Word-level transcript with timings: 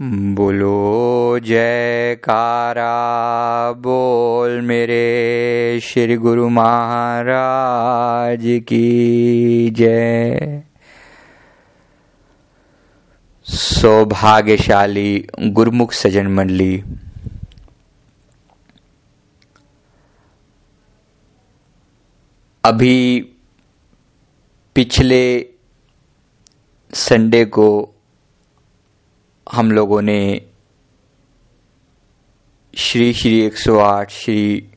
बोलो, 0.00 1.38
जयकारा, 1.38 2.92
बोल 3.72 4.60
मेरे 4.60 5.80
श्री 5.82 6.16
गुरु 6.16 6.48
महाराज 6.48 8.40
की 8.42 9.70
जय। 9.70 10.62
सौभाग्यशाली 13.44 15.26
गुरुमुख 15.40 15.92
सजन 15.92 16.26
मंडली। 16.26 16.84
अभी 22.64 23.20
पिछले 24.74 25.46
संडे 26.94 27.44
को 27.44 27.93
हम 29.52 29.72
लोगों 29.72 30.02
ने 30.02 30.42
श्री 32.74 33.12
श्री 33.12 33.50
108 33.50 34.08
श्री 34.10 34.68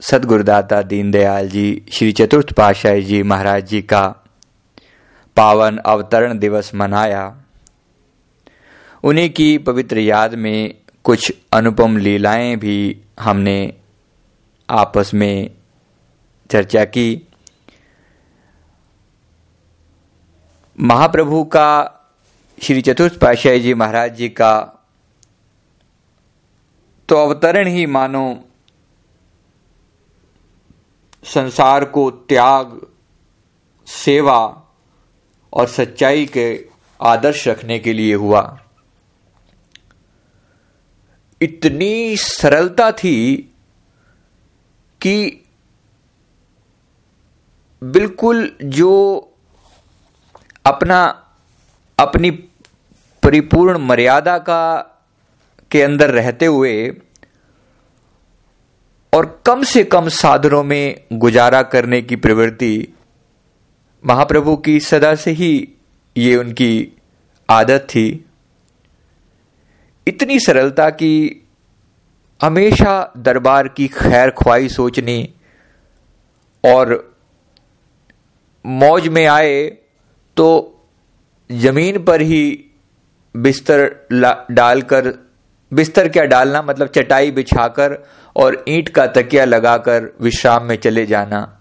सदगुरुदाता 0.00 0.82
दीनदयाल 0.82 1.48
जी, 1.48 1.86
श्री 1.92 2.12
चतुर्थ 2.12 2.52
पातशाही 2.52 3.02
जी 3.02 3.22
महाराज 3.22 3.66
जी 3.66 3.82
का 3.82 4.08
पावन 5.36 5.76
अवतरण 5.76 6.38
दिवस 6.38 6.74
मनाया। 6.74 7.42
उन्हीं 9.04 9.30
की 9.30 9.58
पवित्र 9.58 9.98
याद 9.98 10.34
में 10.34 10.74
कुछ 11.04 11.32
अनुपम 11.52 11.96
लीलाएँ 11.96 12.56
भी 12.56 13.00
हमने 13.20 13.74
आपस 14.70 15.10
में 15.14 15.50
चर्चा 16.50 16.84
की। 16.84 17.28
महाप्रभु 20.80 21.44
का 21.44 21.92
श्री 22.62 22.82
चतुर्थ 22.82 23.14
पाशाही 23.14 23.60
जी 23.60 23.74
महाराज 23.74 24.16
जी 24.16 24.28
का 24.28 24.84
तो 27.08 27.16
अवतरण 27.16 27.66
ही 27.66 27.86
मानो 27.86 28.34
संसार 31.24 31.84
को 31.84 32.10
त्याग, 32.10 32.86
सेवा 33.86 34.68
और 35.52 35.66
सच्चाई 35.66 36.26
के 36.26 36.68
आदर्श 37.00 37.48
रखने 37.48 37.78
के 37.78 37.92
लिए 37.92 38.14
हुआ। 38.14 38.60
इतनी 41.42 42.16
सरलता 42.16 42.92
थी 42.92 43.36
कि 45.00 45.44
बिल्कुल 47.82 48.56
जो 48.62 49.20
अपना 50.66 51.25
अपनी 51.98 52.30
परिपूर्ण 53.22 53.78
मर्यादा 53.78 54.38
का, 54.38 54.78
के 55.70 55.82
अंदर 55.82 56.10
रहते 56.10 56.46
हुए 56.46 56.96
और 59.12 59.42
कम 59.46 59.62
से 59.62 59.84
कम 59.84 60.08
साधनों 60.08 60.64
में 60.64 61.04
गुजारा 61.12 61.62
करने 61.62 62.02
की 62.02 62.16
प्रवृत्ति 62.16 62.94
महाप्रभु 64.06 64.56
की 64.56 64.80
सदा 64.80 65.14
से 65.14 65.30
ही 65.30 65.68
ये 66.16 66.36
उनकी 66.36 66.92
आदत 67.50 67.86
थी। 67.90 68.24
इतनी 70.06 70.40
सरलता 70.40 70.90
की 70.90 71.46
हमेशा 72.42 73.12
दरबार 73.16 73.68
की 73.68 73.88
खैर 73.88 74.30
ख्वाही 74.30 74.68
सोचनी 74.68 75.34
और 76.64 77.14
मौज 78.66 79.08
में 79.08 79.26
आए 79.26 79.64
तो 80.36 80.75
ज़मीन 81.50 82.04
पर 82.04 82.20
ही 82.20 82.64
बिस्तर 83.34 84.06
डालकर, 84.50 85.12
बिस्तर 85.72 86.08
क्या 86.08 86.24
डालना? 86.24 86.62
मतलब 86.62 86.88
चटाई 86.88 87.30
बिछाकर 87.30 87.98
और 88.36 88.64
ईंट 88.68 88.88
का 88.88 89.06
तकिया 89.06 89.44
लगाकर 89.44 90.12
विश्राम 90.20 90.64
में 90.64 90.76
चले 90.76 91.06
जाना। 91.06 91.58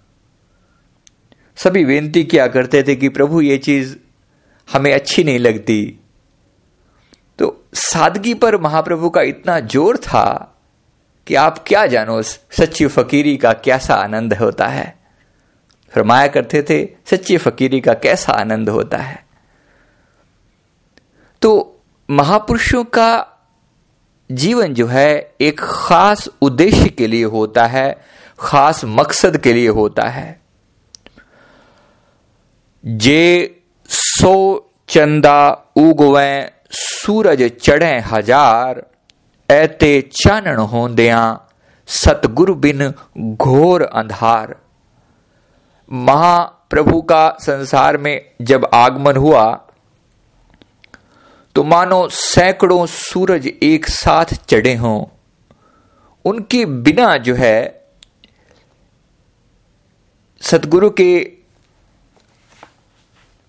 सभी 1.57 1.83
विनती 1.83 2.23
किया 2.23 2.47
करते 2.47 2.83
थे 2.83 2.95
कि 2.95 3.09
प्रभु, 3.09 3.41
ये 3.41 3.57
चीज़ 3.57 3.95
हमें 4.73 4.93
अच्छी 4.93 5.23
नहीं 5.23 5.39
लगती। 5.39 5.99
तो 7.39 7.65
सादगी 7.73 8.33
पर 8.33 8.57
महाप्रभु 8.57 9.09
का 9.09 9.21
इतना 9.21 9.59
ज़ोर 9.59 9.97
था 9.97 10.51
कि 11.27 11.35
आप 11.35 11.63
क्या 11.67 11.85
जानो 11.85 12.21
सच्ची 12.21 12.87
फकीरी 12.87 13.37
का 13.37 13.53
कैसा 13.53 13.93
आनंद 13.93 14.33
होता 14.33 14.67
है। 14.67 14.95
फरमाया 15.93 16.27
करते 16.27 16.61
थे, 16.61 16.83
सच्ची 17.05 17.37
फकीरी 17.37 17.81
का 17.81 17.93
कैसा 17.93 18.33
आनंद 18.33 18.69
होता 18.69 18.97
है। 18.97 19.24
तो 21.45 21.81
महापुरुषों 22.09 22.83
का 22.83 23.27
जीवन 24.31 24.73
जो 24.73 24.85
है, 24.87 25.35
एक 25.41 25.59
खास 25.59 26.27
उद्देश्य 26.41 26.89
के 26.89 27.07
लिए 27.07 27.23
होता 27.23 27.65
है, 27.65 28.01
खास 28.39 28.81
मकसद 28.85 29.37
के 29.37 29.53
लिए 29.53 29.67
होता 29.67 30.07
है। 30.07 30.41
जे 32.83 33.61
सो 33.89 34.71
चंदा 34.89 35.51
उगवे, 35.75 36.51
सूरज 36.71 37.43
चढ़े 37.61 37.99
हज़ार, 37.99 38.81
ऐते 39.49 40.01
चानन 40.01 40.57
होंदिया, 40.57 41.47
सतगुरु 41.87 42.55
बिन 42.55 42.93
घोर 43.17 43.81
अंधार। 43.81 44.55
महाप्रभु 45.91 47.01
का 47.01 47.29
संसार 47.41 47.97
में 47.97 48.35
जब 48.41 48.69
आगमन 48.73 49.15
हुआ 49.15 49.45
तो 51.55 51.63
मानो 51.63 52.07
सैकड़ों 52.07 52.85
सूरज 52.85 53.47
एक 53.47 53.89
साथ 53.89 54.25
चढ़े 54.25 54.75
हों। 54.75 55.05
उनके 56.25 56.65
बिना 56.65 57.17
जो 57.17 57.35
है, 57.35 57.85
सतगुरु 60.41 60.89
के 60.89 61.31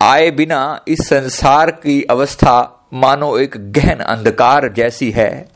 आए 0.03 0.31
बिना 0.31 0.81
इस 0.89 0.99
संसार 1.01 1.71
की 1.71 2.03
अवस्था 2.03 2.87
मानो 2.93 3.39
एक 3.39 3.73
गहन 3.73 3.99
अंधकार 3.99 4.73
जैसी 4.73 5.11
है। 5.11 5.49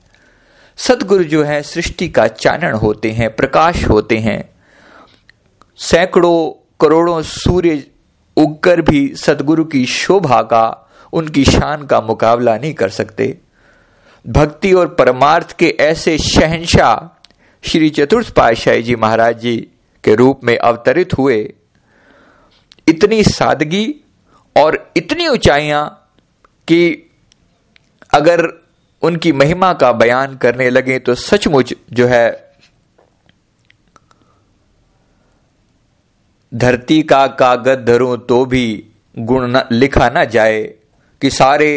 सतगुरु 0.77 1.25
जो 1.25 1.45
है, 1.45 1.63
सृष्टि 1.63 2.09
का 2.09 2.27
चानन 2.27 2.73
होते 2.73 3.11
हैं, 3.11 3.37
प्रकाश 3.37 3.85
होते 3.85 4.19
हैं। 4.19 4.51
सैकड़ों 5.77 6.69
करोड़ों 6.81 7.23
सूर्य 7.23 7.91
उगकर 8.37 8.81
भी 8.81 9.15
सतगुरु 9.15 9.65
की 9.65 9.87
शोभा 9.87 10.43
का 10.43 10.87
उनकी 11.13 11.45
शान 11.45 11.87
का 11.87 12.01
मुकाबला 12.01 12.57
नहीं 12.57 12.75
कर 12.75 12.89
सकते। 12.89 13.39
भक्ति 14.27 14.73
और 14.73 14.89
परमार्थ 14.95 15.57
के 15.57 15.69
ऐसे 15.81 16.19
शहनशाह 16.19 17.29
श्री 17.65 17.91
चतुर्थ 17.91 18.35
पातशाही 18.35 18.83
जी 18.83 18.97
महाराज 18.97 19.41
जी 19.41 19.57
के 20.05 20.15
रूप 20.15 20.41
में 20.45 20.59
अवतरित 20.59 21.15
हुए। 21.19 21.55
इतनी 22.89 23.23
सादगी 23.25 23.95
और 24.57 24.93
इतनी 24.97 25.29
ऊंचाइयाँ 25.29 26.13
कि 26.69 27.11
अगर 28.15 28.47
उनकी 29.03 29.33
महिमा 29.33 29.73
का 29.73 29.93
बयान 29.93 30.37
करने 30.37 30.71
लगे 30.71 30.99
तो 30.99 31.15
सचमुच 31.15 31.75
जो 31.93 32.07
है 32.07 32.51
धरती 36.55 37.03
का 37.03 37.27
कागज़ 37.27 37.85
धरूं 37.85 38.17
तो 38.19 38.45
भी 38.45 38.87
गुण 39.19 39.47
न, 39.47 39.63
लिखा 39.73 40.09
ना 40.09 40.25
जाए। 40.25 40.75
कि 41.23 41.31
सारे 41.31 41.71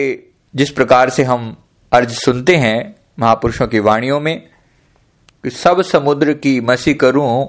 जिस 0.56 0.70
प्रकार 0.70 1.10
से 1.10 1.24
हम 1.24 1.56
अर्ज़ 1.92 2.10
सुनते 2.10 2.56
हैं 2.56 2.96
महापुरुषों 3.20 3.68
की 3.68 3.80
वाणियों 3.80 4.20
में, 4.20 4.40
कि 5.44 5.50
सब 5.50 5.82
समुद्र 5.82 6.34
की 6.34 6.62
मसी 6.62 6.94
करूँ, 6.94 7.48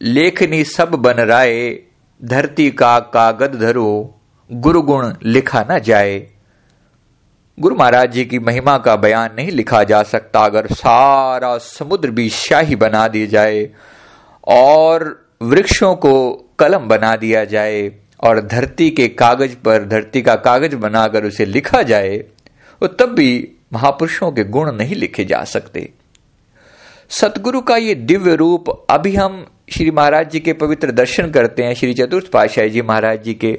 लेखनी 0.00 0.64
सब 0.64 0.90
बन 0.90 1.20
राय, 1.20 1.78
धरती 2.24 2.70
का 2.70 2.98
कागद 3.00 3.54
धरो 3.54 4.18
गुरु 4.50 4.82
गुण 4.82 5.14
लिखा 5.22 5.62
ना 5.62 5.78
जाए। 5.78 6.28
गुरु 7.58 7.76
महाराज 7.76 8.12
जी 8.12 8.24
की 8.24 8.38
महिमा 8.38 8.78
का 8.78 8.96
बयान 8.96 9.34
नहीं 9.36 9.50
लिखा 9.50 9.82
जा 9.84 10.02
सकता, 10.02 10.44
अगर 10.44 10.66
सारा 10.66 11.58
समुद्र 11.58 12.10
भी 12.10 12.28
शाही 12.28 12.76
बना 12.76 13.08
दी 13.08 13.26
जाए, 13.26 13.68
और 14.48 15.30
वृक्षों 15.42 15.94
को 15.94 16.32
कलम 16.58 16.88
बना 16.88 17.16
दिया 17.16 17.44
जाए। 17.44 18.01
और 18.22 18.40
धरती 18.42 18.90
के 18.90 19.08
कागज़ 19.08 19.54
पर, 19.56 19.84
धरती 19.84 20.22
का 20.22 20.34
कागज़ 20.36 20.76
बनाकर 20.76 21.24
उसे 21.24 21.44
लिखा 21.46 21.82
जाए 21.82 22.16
तो 22.80 22.86
तब 22.88 23.14
भी 23.14 23.48
महापुरुषों 23.72 24.30
के 24.32 24.44
गुण 24.44 24.70
नहीं 24.72 24.94
लिखे 24.94 25.24
जा 25.24 25.42
सकते। 25.44 25.88
सतगुरु 27.10 27.60
का 27.60 27.76
ये 27.76 27.94
दिव्य 27.94 28.34
रूप 28.36 28.70
अभी 28.90 29.14
हम 29.14 29.44
श्री 29.72 29.90
महाराज 29.90 30.30
जी 30.30 30.40
के 30.40 30.52
पवित्र 30.52 30.90
दर्शन 30.92 31.30
करते 31.30 31.62
हैं, 31.62 31.74
श्री 31.74 31.94
चतुर्थ 31.94 32.30
पातशाही 32.30 32.70
जी 32.70 32.82
महाराज 32.82 33.22
जी 33.24 33.34
के। 33.34 33.58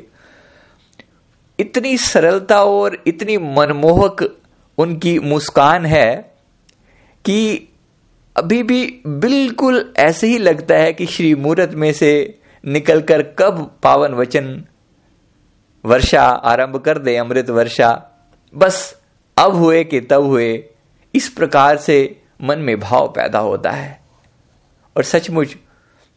इतनी 1.59 1.97
सरलता 1.97 2.63
और 2.63 2.97
इतनी 3.07 3.37
मनमोहक 3.37 4.23
उनकी 4.77 5.17
मुस्कान 5.19 5.85
है 5.85 6.13
कि 7.25 7.69
अभी 8.35 8.61
भी 8.63 8.85
बिल्कुल 9.07 9.93
ऐसे 9.97 10.27
ही 10.27 10.37
लगता 10.37 10.75
है 10.75 10.93
कि 10.93 11.05
श्री 11.05 11.33
मूर्त 11.35 11.73
में 11.73 11.91
से 11.93 12.13
निकलकर 12.65 13.21
कब 13.21 13.79
पावन 13.83 14.13
वचन 14.13 14.65
वर्षा 15.85 16.23
आरंभ 16.23 16.77
कर 16.77 16.97
दे, 16.97 17.15
अमृत 17.15 17.49
वर्षा। 17.49 18.03
बस 18.55 19.01
अब 19.37 19.55
हुए 19.55 19.83
कि 19.83 20.01
तब 20.01 20.23
हुए, 20.23 20.65
इस 21.15 21.29
प्रकार 21.29 21.77
से 21.77 22.21
मन 22.41 22.59
में 22.59 22.79
भाव 22.79 23.07
पैदा 23.07 23.39
होता 23.39 23.71
है। 23.71 24.01
और 24.97 25.03
सचमुच, 25.03 25.55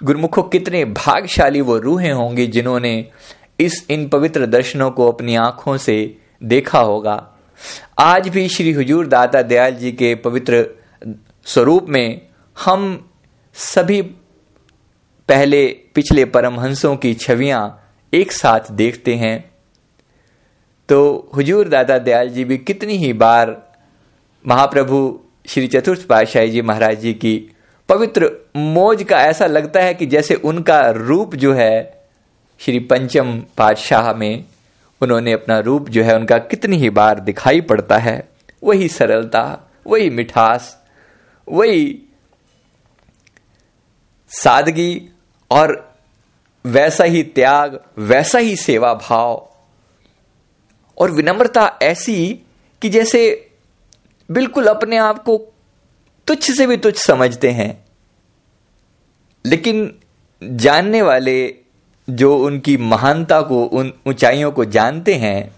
गुरुमुखों 0.02 0.42
कितने 0.42 0.84
भागशाली 0.84 1.60
वो 1.60 1.78
रूहें 1.78 2.12
होंगी 2.12 2.46
जिन्होंने 2.46 3.08
इस 3.60 3.86
इन 3.90 4.08
पवित्र 4.08 4.46
दर्शनों 4.46 4.90
को 4.90 5.12
अपनी 5.12 5.36
आँखों 5.36 5.76
से 5.76 6.18
देखा 6.42 6.80
होगा। 6.80 7.32
आज 7.98 8.28
भी 8.28 8.48
श्री 8.48 8.72
हुजूर 8.72 9.06
दाता 9.06 9.42
दयाल 9.42 9.74
जी 9.74 9.92
के 9.92 10.14
पवित्र 10.14 10.66
स्वरूप 11.44 11.86
में 11.88 12.26
हम 12.64 13.10
सभी 13.54 14.02
पहले 15.28 15.66
पिछले 15.94 16.24
परमहंसों 16.24 16.96
की 16.96 17.14
छवियाँ 17.14 17.92
एक 18.14 18.32
साथ 18.32 18.60
देखते 18.72 19.14
हैं। 19.14 19.50
तो 20.88 21.30
हुजूर 21.36 21.68
दादा 21.68 21.98
दयाल 21.98 22.28
जी 22.28 22.44
भी 22.44 22.58
कितनी 22.58 22.96
ही 22.96 23.12
बार 23.12 23.74
महाप्रभु 24.46 25.20
श्री 25.48 25.68
चतुर्थ 25.68 26.06
पातशाही 26.06 26.50
जी 26.50 26.62
महाराज 26.62 27.00
जी 27.00 27.14
की 27.14 27.50
पवित्र 27.88 28.30
मोज 28.56 29.02
का 29.02 29.20
ऐसा 29.20 29.46
लगता 29.46 29.80
है 29.80 29.94
कि 29.94 30.06
जैसे 30.06 30.34
उनका 30.34 30.90
रूप 30.90 31.34
जो 31.34 31.54
है 31.54 32.06
श्री 32.58 32.78
पंचम 32.78 33.42
पातशाह 33.56 34.12
में 34.12 34.44
उन्होंने 35.00 35.32
अपना 35.32 35.58
रूप 35.58 35.88
जो 35.88 36.02
है 36.02 36.16
उनका 36.16 36.38
कितनी 36.38 36.76
ही 36.76 36.90
बार 36.90 37.20
दिखाई 37.20 37.60
पड़ता 37.60 37.98
है। 37.98 38.28
वही 38.62 38.88
सरलता, 38.88 39.70
वही 39.86 40.10
मिठास, 40.10 40.84
वही 41.48 42.02
सादगी 44.28 45.10
और 45.50 45.96
वैसा 46.64 47.04
ही 47.04 47.22
त्याग, 47.22 47.80
वैसा 47.98 48.38
ही 48.38 48.56
सेवा 48.56 48.94
भाव 48.94 49.48
और 50.98 51.10
विनम्रता 51.10 51.78
ऐसी 51.82 52.40
कि 52.82 52.88
जैसे 52.88 53.50
बिल्कुल 54.30 54.66
अपने 54.66 54.96
आप 54.96 55.22
को 55.22 55.52
तुच्छ 56.26 56.50
से 56.50 56.66
भी 56.66 56.76
तुच्छ 56.76 56.98
समझते 56.98 57.50
हैं। 57.50 57.84
लेकिन 59.46 59.94
जानने 60.44 61.02
वाले 61.02 61.54
जो 62.10 62.38
उनकी 62.38 62.76
महानता 62.76 63.40
को, 63.40 63.64
उन 63.64 63.92
ऊंचाइयों 64.06 64.52
को 64.52 64.64
जानते 64.64 65.14
हैं, 65.14 65.56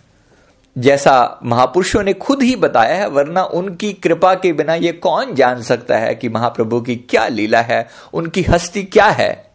जैसा 0.78 1.40
महापुरुषों 1.44 2.02
ने 2.02 2.12
खुद 2.12 2.42
ही 2.42 2.56
बताया 2.56 2.94
है, 2.94 3.08
वरना 3.08 3.42
उनकी 3.42 3.92
कृपा 3.92 4.34
के 4.34 4.52
बिना 4.52 4.74
ये 4.74 4.92
कौन 4.92 5.34
जान 5.34 5.62
सकता 5.62 5.98
है 5.98 6.14
कि 6.14 6.28
महाप्रभु 6.28 6.80
की 6.80 6.96
क्या 6.96 7.28
लीला 7.28 7.60
है, 7.60 7.88
उनकी 8.12 8.42
हस्ती 8.42 8.82
क्या 8.82 9.06
है? 9.06 9.47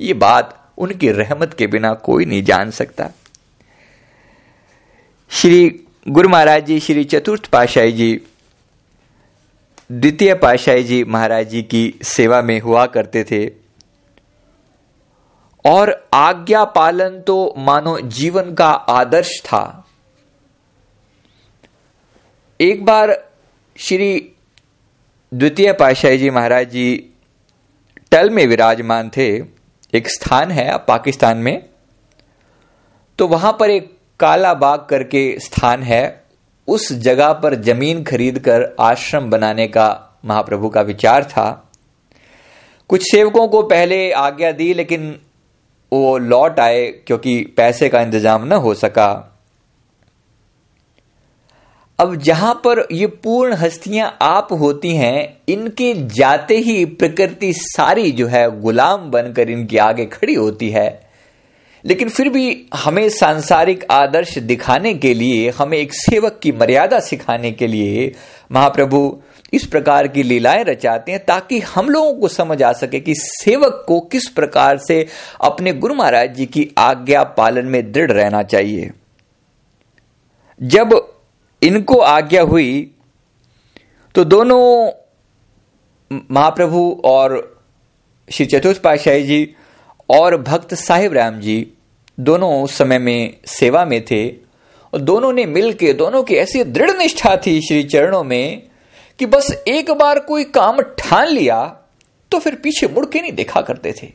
ये 0.00 0.14
बात 0.14 0.72
उनकी 0.78 1.10
रहमत 1.10 1.54
के 1.54 1.66
बिना 1.66 1.94
कोई 1.94 2.24
नहीं 2.24 2.42
जान 2.44 2.70
सकता। 2.70 3.10
श्री 5.30 5.86
गुरु 6.08 6.28
महाराज 6.28 6.66
जी, 6.66 6.80
श्री 6.80 7.04
चतुर्थ 7.04 7.46
पाशाही 7.46 7.92
जी, 7.92 8.20
द्वितीय 9.92 10.34
पाशाही 10.34 10.84
जी 10.84 11.04
महाराज 11.04 11.48
जी 11.48 11.62
की 11.62 11.94
सेवा 12.02 12.42
में 12.42 12.60
हुआ 12.60 12.86
करते 12.86 13.24
थे। 13.24 13.46
और 15.64 16.08
आज्ञा 16.14 16.64
पालन 16.64 17.20
तो 17.20 17.54
मानो 17.58 18.00
जीवन 18.00 18.54
का 18.54 18.70
आदर्श 18.70 19.40
था। 19.40 19.86
एक 22.60 22.84
बार 22.84 23.28
श्री 23.76 24.30
द्वितीय 25.34 25.72
पाशाही 25.72 26.18
जी 26.18 26.30
महाराज 26.30 26.70
जी 26.70 27.10
टल 28.10 28.30
में 28.30 28.46
विराजमान 28.46 29.08
थे। 29.08 29.53
एक 29.94 30.08
स्थान 30.08 30.50
है 30.50 30.76
पाकिस्तान 30.78 31.38
में 31.38 31.64
तो 33.18 33.26
वहाँ 33.28 33.52
पर 33.52 33.70
एक 33.70 33.90
काला 34.20 34.52
बाग 34.54 34.86
करके 34.90 35.38
स्थान 35.40 35.82
है। 35.82 36.24
उस 36.68 36.92
जगह 36.92 37.32
पर 37.32 37.54
ज़मीन 37.54 38.02
खरीद 38.04 38.38
कर 38.38 38.64
आश्रम 38.80 39.30
बनाने 39.30 39.66
का 39.68 39.86
महाप्रभु 40.24 40.68
का 40.68 40.80
विचार 40.80 41.24
था। 41.24 41.46
कुछ 42.90 43.02
सेवकों 43.02 43.46
को 43.48 43.62
पहले 43.62 44.10
आज्ञा 44.12 44.52
दी, 44.52 44.72
लेकिन 44.74 45.20
वो 45.92 46.16
लौट 46.18 46.60
आए, 46.60 46.86
क्योंकि 47.06 47.40
पैसे 47.56 47.88
का 47.88 48.00
इंतज़ाम 48.00 48.44
न 48.44 48.52
हो 48.52 48.74
सका। 48.74 49.33
अब 51.98 52.16
जहाँ 52.16 52.54
पर 52.54 52.88
ये 52.92 53.06
पूर्ण 53.06 53.52
हस्तियाँ 53.52 54.18
आप 54.22 54.48
होती 54.52 54.96
हैं, 54.96 55.36
इनके 55.48 56.06
जाते 56.06 56.56
ही 56.56 56.84
प्रकृति 56.84 57.52
सारी 57.52 58.10
जो 58.10 58.26
है 58.26 58.60
गुलाम 58.60 59.10
बनकर 59.10 59.50
इनके 59.50 59.78
आगे 59.78 60.06
खड़ी 60.06 60.34
होती 60.34 60.70
है। 60.70 61.08
लेकिन 61.84 62.08
फिर 62.08 62.28
भी 62.28 62.66
हमें 62.74 63.08
सांसारिक 63.08 63.84
आदर्श 63.90 64.38
दिखाने 64.38 64.94
के 64.94 65.14
लिए, 65.14 65.50
हमें 65.50 65.78
एक 65.78 65.94
सेवक 65.94 66.40
की 66.42 66.52
मर्यादा 66.52 67.00
सिखाने 67.00 67.52
के 67.52 67.66
लिए 67.66 68.14
महाप्रभु 68.52 69.22
इस 69.52 69.66
प्रकार 69.66 70.08
की 70.08 70.22
लीलाएँ 70.22 70.64
रचाते 70.64 71.12
हैं 71.12 71.24
ताकि 71.24 71.58
हम 71.58 71.90
लोगों 71.90 72.14
को 72.14 72.28
समझ 72.28 72.62
आ 72.62 72.72
सके 72.72 73.00
कि 73.00 73.14
सेवक 73.16 73.84
को 73.88 74.00
किस 74.00 74.28
प्रकार 74.28 74.78
से 74.78 75.06
अपने 75.40 75.72
गुरु 75.72 75.94
महाराज 75.94 76.34
जी 76.34 76.46
की 76.46 76.70
आज्ञा 76.78 77.22
पालन 77.22 77.66
में 77.66 77.92
दृढ़ 77.92 78.12
रहना 78.12 78.42
चाहिए। 78.42 78.90
जब 80.62 81.13
इनको 81.64 81.98
आज्ञा 81.98 82.42
हुई 82.42 82.90
तो 84.14 84.24
दोनों 84.24 84.90
महाप्रभु 86.30 87.02
और 87.04 87.36
श्री 88.28 88.46
चतुर्थ 88.46 88.80
पाशाही 88.82 89.22
जी 89.22 89.54
और 90.10 90.36
भक्त 90.42 90.74
साहिब 90.74 91.12
राम 91.12 91.40
जी 91.40 91.56
दोनों 92.18 92.62
उस 92.62 92.76
समय 92.78 92.98
में 92.98 93.36
सेवा 93.46 93.84
में 93.84 94.04
थे। 94.04 94.28
और 94.92 95.00
दोनों 95.00 95.32
ने 95.32 95.44
मिलकर 95.46 95.92
दोनों 95.92 96.22
की 96.22 96.34
ऐसी 96.34 96.64
दृढ़ 96.64 96.90
निष्ठा 96.90 97.36
थी 97.36 97.60
श्री 97.60 97.82
चरणों 97.84 98.22
में 98.24 98.62
कि 99.18 99.26
बस 99.26 99.50
एक 99.68 99.90
बार 99.90 100.18
कोई 100.20 100.44
काम 100.44 100.80
ठान 100.98 101.28
लिया 101.28 101.64
तो 102.32 102.38
फिर 102.38 102.54
पीछे 102.54 102.88
मुड़ 102.88 103.04
के 103.06 103.20
नहीं 103.20 103.32
देखा 103.32 103.60
करते 103.60 103.92
थे। 103.92 104.12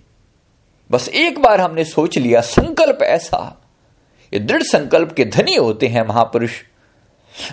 बस 0.89 1.07
एक 1.09 1.39
बार 1.39 1.61
हमने 1.61 1.83
सोच 1.83 2.17
लिया, 2.17 2.41
संकल्प 2.41 3.01
ऐसा, 3.01 3.61
ये 4.33 4.39
दृढ़ 4.39 4.63
संकल्प 4.63 5.13
के 5.13 5.25
धनी 5.25 5.55
होते 5.55 5.87
हैं 5.87 6.07
महापुरुष। 6.07 6.51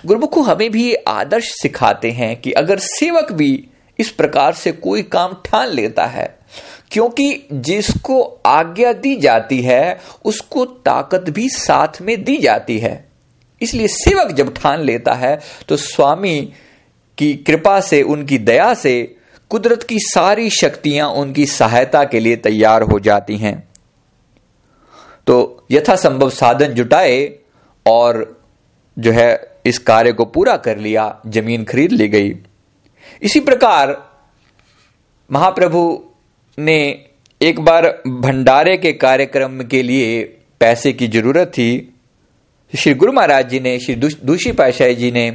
गुरुमुखु 0.05 0.41
हमें 0.41 0.69
भी 0.71 0.93
आदर्श 1.07 1.51
सिखाते 1.53 2.11
हैं 2.11 2.35
कि 2.41 2.51
अगर 2.53 2.79
सेवक 2.79 3.31
भी 3.31 3.67
इस 3.99 4.09
प्रकार 4.11 4.53
से 4.53 4.71
कोई 4.71 5.03
काम 5.03 5.33
ठान 5.45 5.67
लेता 5.67 6.05
है, 6.05 6.35
क्योंकि 6.91 7.47
जिसको 7.53 8.21
आज्ञा 8.45 8.91
दी 8.93 9.15
जाती 9.15 9.61
है, 9.61 9.99
उसको 10.25 10.65
ताकत 10.65 11.29
भी 11.29 11.49
साथ 11.49 12.01
में 12.01 12.23
दी 12.23 12.37
जाती 12.37 12.77
है। 12.79 13.05
इसलिए 13.61 13.87
सेवक 13.87 14.31
जब 14.31 14.53
ठान 14.53 14.81
लेता 14.81 15.13
है 15.13 15.39
तो 15.69 15.77
स्वामी 15.77 16.39
की 17.17 17.33
कृपा 17.37 17.79
से, 17.79 18.01
उनकी 18.01 18.37
दया 18.37 18.73
से, 18.73 19.15
कुदरत 19.51 19.83
की 19.83 19.99
सारी 19.99 20.49
शक्तियाँ 20.49 21.09
उनकी 21.09 21.45
सहायता 21.45 22.03
के 22.03 22.19
लिए 22.19 22.35
तैयार 22.37 22.81
हो 22.81 22.99
जाती 22.99 23.37
हैं। 23.37 23.57
तो 25.27 25.65
यथासंभव 25.71 26.29
साधन 26.29 26.73
जुटाए 26.73 27.23
और 27.85 28.25
जो 28.97 29.11
है 29.11 29.56
इस 29.67 29.77
कार्य 29.79 30.11
को 30.11 30.25
पूरा 30.25 30.55
कर 30.57 30.77
लिया, 30.77 31.21
ज़मीन 31.27 31.63
खरीद 31.63 31.91
ली 31.91 32.07
गई। 32.07 32.33
इसी 33.21 33.39
प्रकार 33.39 33.95
महाप्रभु 35.29 35.81
ने 36.57 36.77
एक 37.41 37.59
बार 37.59 37.87
भंडारे 38.07 38.77
के 38.77 38.91
कार्यक्रम 38.93 39.61
के 39.61 39.81
लिए 39.83 40.23
पैसे 40.59 40.93
की 40.93 41.07
ज़रूरत 41.07 41.47
थी। 41.47 41.93
श्री 42.73 42.93
गुरु 42.93 43.11
महाराज 43.11 43.49
जी 43.49 43.59
ने, 43.59 43.77
श्री 43.79 43.95
दूषी 43.95 44.51
पाशाही 44.51 44.95
जी 44.95 45.11
ने 45.11 45.29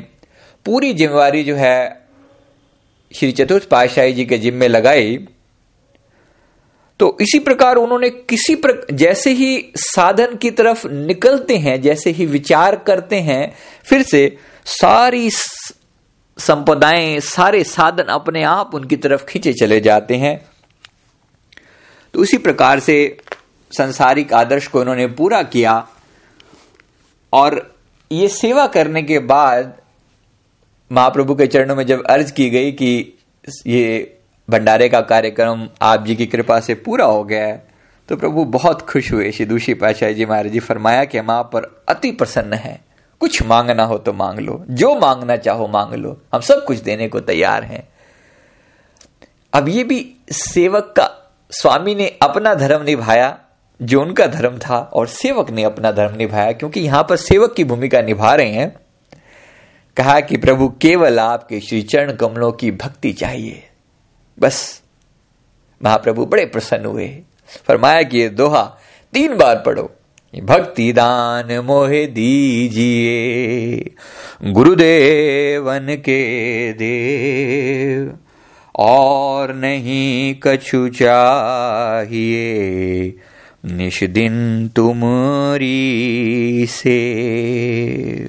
पूरी 0.67 0.93
जिम्मेवारी 0.93 1.43
जो 1.45 1.55
है 1.57 2.03
श्री 3.15 3.33
चतुर्थ 3.33 3.69
पाशाही 3.69 4.12
जी 4.12 4.25
के 4.25 4.39
जिम्मे 4.39 4.69
लगाई। 4.69 5.17
तो 7.01 7.17
इसी 7.21 7.39
प्रकार 7.39 7.77
उन्होंने 7.77 8.11
किसी 8.11 8.55
प्रक 8.55 8.87
जैसे 8.93 9.31
ही 9.31 9.73
साधन 9.77 10.37
की 10.37 10.51
तरफ़ 10.51 10.87
निकलते 10.89 11.57
हैं, 11.57 11.81
जैसे 11.83 12.11
ही 12.11 12.27
विचार 12.27 12.77
करते 12.77 13.21
हैं, 13.21 13.55
फिर 13.85 14.03
से 14.03 14.39
सारी 14.67 15.31
संपदाएँ, 16.39 17.21
सारे 17.21 17.65
साधन 17.65 18.03
अपने 18.03 18.43
आप 18.43 18.75
उनकी 18.75 18.97
तरफ़ 18.97 19.25
खींचे 19.25 19.53
चले 19.53 19.81
जाते 19.81 20.17
हैं। 20.17 20.51
तो 22.15 22.21
उसी 22.21 22.39
प्रकार 22.39 22.81
से 22.81 23.19
संसारिक 23.73 24.33
आदर्श 24.33 24.67
को 24.67 24.81
उन्होंने 24.81 25.07
पूरा 25.07 25.43
किया 25.43 25.89
और 27.33 27.77
ये 28.11 28.29
सेवा 28.29 28.67
करने 28.67 29.03
के 29.03 29.19
बाद 29.19 29.81
महाप्रभु 30.91 31.35
के 31.35 31.47
चरणों 31.47 31.77
में 31.77 31.87
जब 31.87 32.05
अर्ज़ 32.07 32.33
की 32.33 32.51
गई 32.51 32.73
कि 32.73 33.19
ये 33.67 34.19
भंडारे 34.51 34.89
का 34.89 35.01
कार्यक्रम 35.01 35.69
आप 35.83 36.05
जी 36.05 36.17
की 36.17 36.27
कृपा 36.27 36.61
से 36.61 36.75
पूरा 36.75 37.05
हो 37.05 37.25
गया 37.25 37.47
है। 37.47 37.69
तो 38.09 38.17
प्रभु 38.17 38.45
बहुत 38.45 38.83
खुश 38.83 39.13
हुए 39.13 39.33
श्री 39.33 39.47
दूषी 39.47 39.75
पाशाह 39.75 40.13
जी 40.13 40.27
महाराज 40.27 40.53
जी, 40.53 40.61
फरमाया 40.61 41.05
कि 41.05 41.19
हम 41.19 41.31
आप 41.31 41.51
पर 41.53 41.85
अति 41.89 42.11
प्रसन्न 42.11 42.53
है। 42.53 42.81
कुछ 43.21 43.43
मांगना 43.43 43.85
हो 43.85 43.99
तो 43.99 44.13
मांग 44.13 44.39
लो, 44.39 44.65
जो 44.71 45.01
मांगना 45.01 45.37
चाहो 45.37 45.69
मांग 45.69 45.95
लो। 45.95 46.21
हम 46.35 46.41
सब 46.41 46.65
कुछ 46.65 46.79
देने 46.79 47.09
को 47.09 47.21
तैयार 47.21 47.65
हैं। 47.65 47.89
अब 49.53 49.69
ये 49.69 49.85
भी 49.85 50.15
सेवक 50.33 50.95
का, 50.99 51.35
स्वामी 51.51 51.95
ने 51.95 52.19
अपना 52.23 52.55
धर्म 52.55 52.83
निभाया, 52.83 53.39
जो 53.83 54.01
उनका 54.01 54.27
धर्म 54.27 54.59
था, 54.59 54.79
और 54.79 55.07
सेवक 55.07 55.51
ने 55.51 55.65
अपना 55.65 55.93
धर्म 55.93 56.17
निभाया, 56.17 56.53
क्योंकि 56.53 56.81
यहाँ 56.81 57.07
पर 57.11 57.17
सेवक 57.17 57.55
की 57.55 57.65
भूमिका 57.65 58.03
निभा 58.03 58.35
रहे 58.35 58.51
हैं। 58.51 58.77
कहा 59.97 60.21
कि 60.21 60.37
प्रभु 60.37 60.69
केवल 60.69 61.19
आपके 61.19 61.61
श्री 61.61 61.83
चरण 61.83 62.13
कमलों 62.13 62.53
की 62.53 62.71
भक्ति 62.71 63.13
चाहिए। 63.13 63.69
बस। 64.43 64.83
महाप्रभु 65.85 66.27
बड़े 66.27 66.47
प्रसन्न 66.47 66.85
हुए। 66.85 67.19
फरमाया 67.69 68.03
कि 68.03 68.19
ये 68.19 68.29
दोहा 68.29 68.79
तीन 69.13 69.37
बार 69.37 69.63
पढ़ो। 69.67 69.91
भक्ति 70.43 70.93
दान 70.93 71.59
मोहे 71.59 72.07
दीजिए, 72.07 73.91
गुरुदेवन 74.45 75.97
के 75.97 76.73
देव, 76.73 78.19
और 78.77 79.55
नहीं 79.55 80.35
कछु 80.43 80.89
चाहिए। 80.89 83.15
निश 83.65 84.05
दिन 84.05 84.69
तुमरी 84.69 86.67
से, 86.67 88.29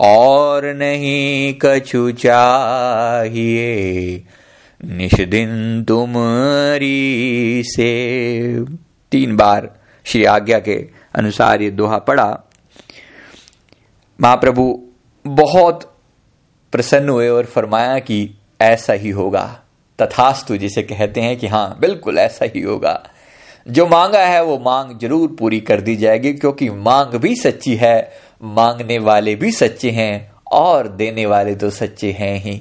और 0.00 0.74
नहीं 0.74 1.54
कछु 1.62 2.10
चाहिए। 2.10 4.22
निश 4.86 5.14
दिन 5.20 5.84
से। 7.64 8.64
तीन 9.12 9.36
बार 9.36 9.68
श्री 10.06 10.24
आज्ञा 10.24 10.58
के 10.58 10.76
अनुसार 11.14 11.62
ये 11.62 11.70
दोहा 11.70 11.98
पढ़ा 11.98 12.28
महाप्रभु 14.18 14.82
बहुत 15.24 15.90
प्रसन्न 16.72 17.08
हुए 17.08 17.28
और 17.28 17.44
फरमाया 17.44 17.98
कि 17.98 18.28
ऐसा 18.60 18.92
ही 18.92 19.10
होगा। 19.10 19.44
तथास्तु 19.98 20.56
जिसे 20.56 20.82
कहते 20.82 21.20
हैं 21.20 21.36
कि 21.36 21.46
हाँ 21.46 21.76
बिल्कुल 21.80 22.18
ऐसा 22.18 22.46
ही 22.54 22.60
होगा। 22.60 23.02
जो 23.66 23.86
मांगा 23.86 24.20
है 24.20 24.42
वो 24.44 24.58
मांग 24.58 24.98
ज़रूर 24.98 25.36
पूरी 25.38 25.60
कर 25.60 25.80
दी 25.80 25.96
जाएगी, 25.96 26.32
क्योंकि 26.32 26.70
मांग 26.70 27.14
भी 27.14 27.34
सच्ची 27.36 27.74
है, 27.76 28.12
मांगने 28.42 28.98
वाले 28.98 29.34
भी 29.34 29.50
सच्चे 29.52 29.90
हैं 29.90 30.32
और 30.52 30.88
देने 30.88 31.26
वाले 31.26 31.54
तो 31.54 31.70
सच्चे 31.70 32.10
हैं 32.12 32.36
ही। 32.36 32.60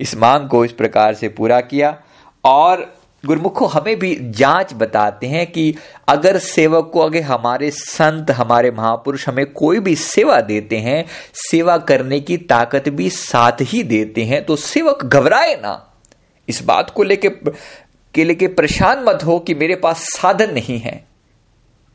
इस 0.00 0.16
मांग 0.16 0.48
को 0.48 0.64
इस 0.64 0.72
प्रकार 0.72 1.14
से 1.14 1.28
पूरा 1.28 1.60
किया। 1.60 1.96
और 2.44 2.96
गुरुमुखो, 3.26 3.66
हमें 3.66 3.98
भी 3.98 4.16
जाँच 4.20 4.74
बताते 4.74 5.26
हैं 5.26 5.46
कि 5.46 5.74
अगर 6.08 6.38
सेवक 6.38 6.90
को, 6.92 7.00
अगर 7.00 7.22
हमारे 7.22 7.70
संत, 7.70 8.30
हमारे 8.30 8.70
महापुरुष 8.70 9.28
हमें 9.28 9.46
कोई 9.46 9.80
भी 9.80 9.96
सेवा 9.96 10.40
देते 10.40 10.76
हैं, 10.76 11.04
सेवा 11.34 11.76
करने 11.78 12.20
की 12.20 12.36
ताकत 12.36 12.88
भी 12.88 13.10
साथ 13.10 13.52
ही 13.62 13.82
देते 13.82 14.24
हैं 14.24 14.44
तो 14.44 14.56
सेवक 14.56 15.04
घबराए 15.04 15.54
ना। 15.54 15.92
इस 16.48 16.62
बात 16.62 16.90
को 16.90 17.02
लेके, 17.02 17.28
के 17.28 18.24
लेके 18.24 18.48
परेशान 18.48 19.04
मत 19.04 19.24
हो 19.24 19.38
कि 19.38 19.54
मेरे 19.54 19.76
पास 19.76 19.96
साधन 19.98 20.54
नहीं 20.54 20.78
है। 20.78 21.04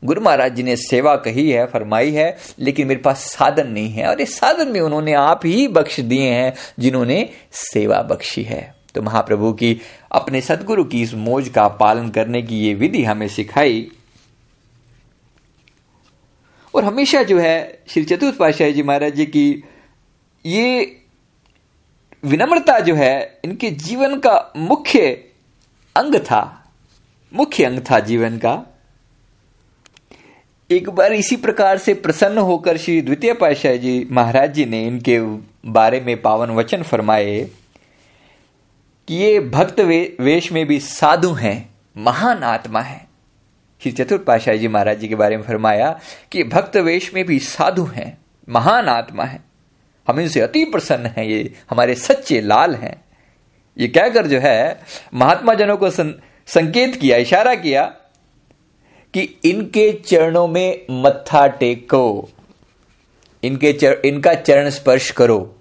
गुरु 0.04 0.20
महाराज 0.20 0.54
जी 0.54 0.62
ने 0.62 0.76
सेवा 0.76 1.16
कही 1.16 1.50
है, 1.50 1.66
फरमाई 1.66 2.10
है, 2.10 2.36
लेकिन 2.58 2.88
मेरे 2.88 3.00
पास 3.00 3.18
साधन 3.18 3.68
नहीं 3.68 3.90
है। 3.90 4.06
और 4.06 4.20
इस 4.20 4.38
साधन 4.38 4.68
में 4.68 4.80
उन्होंने 4.80 5.12
आप 5.12 5.40
ही 5.46 5.68
बख्श 5.68 6.00
दिए 6.00 6.30
हैं, 6.30 6.54
जिन्होंने 6.78 7.30
सेवा 7.52 8.02
बख्शी 8.02 8.42
है। 8.42 8.74
तो 8.94 9.02
महाप्रभु 9.02 9.52
की 9.52 9.80
अपने 10.12 10.40
सदगुरु 10.40 10.84
की 10.84 11.02
इस 11.02 11.14
मोज 11.14 11.48
का 11.48 11.68
पालन 11.68 12.08
करने 12.08 12.42
की 12.42 12.58
ये 12.58 12.74
विधि 12.74 13.04
हमें 13.04 13.28
सिखाई। 13.28 13.90
और 16.74 16.84
हमेशा 16.84 17.22
जो 17.22 17.38
है, 17.38 17.82
श्री 17.88 18.04
चतुर्थ 18.04 18.36
पाशाह 18.36 18.70
जी 18.70 18.82
महाराज 18.82 19.14
जी 19.14 19.26
की 19.26 19.64
ये 20.46 21.00
विनम्रता 22.24 22.80
जो 22.80 22.94
है, 22.94 23.40
इनके 23.44 23.70
जीवन 23.70 24.18
का 24.18 24.52
मुख्य 24.56 25.10
अंग 25.96 26.14
था, 26.14 26.70
मुख्य 27.34 27.64
अंग 27.64 27.80
था 27.90 28.00
जीवन 28.00 28.38
का। 28.38 28.71
एक 30.72 30.88
बार 30.90 31.12
इसी 31.12 31.36
प्रकार 31.36 31.78
से 31.78 31.94
प्रसन्न 31.94 32.38
होकर 32.38 32.76
श्री 32.76 33.00
द्वितीय 33.02 33.32
पाशाह 33.32 33.74
जी 33.76 34.08
महाराज 34.10 34.54
जी 34.54 34.64
ने 34.64 34.86
इनके 34.86 35.18
बारे 35.70 36.00
में 36.00 36.22
पावन 36.22 36.50
वचन 36.50 36.82
फरमाए 36.82 37.40
कि 39.08 39.14
ये 39.14 39.40
भक्त 39.40 39.80
वे, 39.80 40.16
वेश 40.20 40.52
में 40.52 40.66
भी 40.66 40.80
साधु 40.80 41.32
हैं 41.32 41.70
महान 41.96 42.42
आत्मा 42.42 42.80
है। 42.80 43.06
श्री 43.82 43.92
चतुर्थ 43.92 44.22
पाशाह 44.22 44.56
जी 44.56 44.68
महाराज 44.68 44.98
जी 44.98 45.08
के 45.08 45.14
बारे 45.14 45.36
में 45.36 45.44
फरमाया 45.44 46.00
कि 46.32 46.44
भक्त 46.44 46.76
वेश 46.76 47.14
में 47.14 47.24
भी 47.24 47.38
साधु 47.38 47.84
हैं 47.84 48.18
महान 48.48 48.88
आत्मा 48.88 49.24
है। 49.24 49.40
हम 50.08 50.20
इनसे 50.20 50.40
अति 50.40 50.64
प्रसन्न 50.64 51.06
हैं 51.06 51.24
ये 51.24 51.54
हमारे 51.70 51.94
सच्चे 51.94 52.40
लाल 52.40 52.74
हैं। 52.74 53.04
ये 53.78 53.88
कहकर 53.88 54.26
जो 54.26 54.38
है 54.38 54.80
महात्मा 55.14 55.54
जनों 55.54 55.76
को 55.76 55.90
सं, 55.90 56.12
संकेत 56.46 56.96
किया 56.96 57.16
इशारा 57.16 57.54
किया 57.54 57.94
कि 59.14 59.38
इनके 59.44 59.92
चरणों 59.92 60.48
में 60.48 60.86
मत्था 60.90 61.46
टेको। 61.46 62.28
इनके 63.42 63.72
चर, 63.72 64.02
इनका 64.04 64.34
चरण 64.34 64.70
स्पर्श 64.70 65.10
करो। 65.10 65.56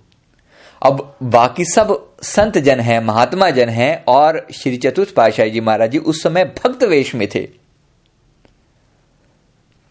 अब 0.81 1.17
बाकी 1.23 1.65
सब 1.65 2.09
संत 2.21 2.57
जन 2.57 2.79
हैं 2.79 2.99
महात्मा 2.99 3.49
जन 3.49 3.69
हैं 3.69 4.03
और 4.07 4.47
श्री 4.53 4.77
चतुर्थ 4.77 5.13
पाशाह 5.13 5.47
जी 5.47 5.59
महाराज 5.59 5.91
जी 5.91 5.97
उस 5.97 6.23
समय 6.23 6.45
भक्त 6.45 6.83
वेश 6.83 7.15
में 7.15 7.27
थे। 7.35 7.47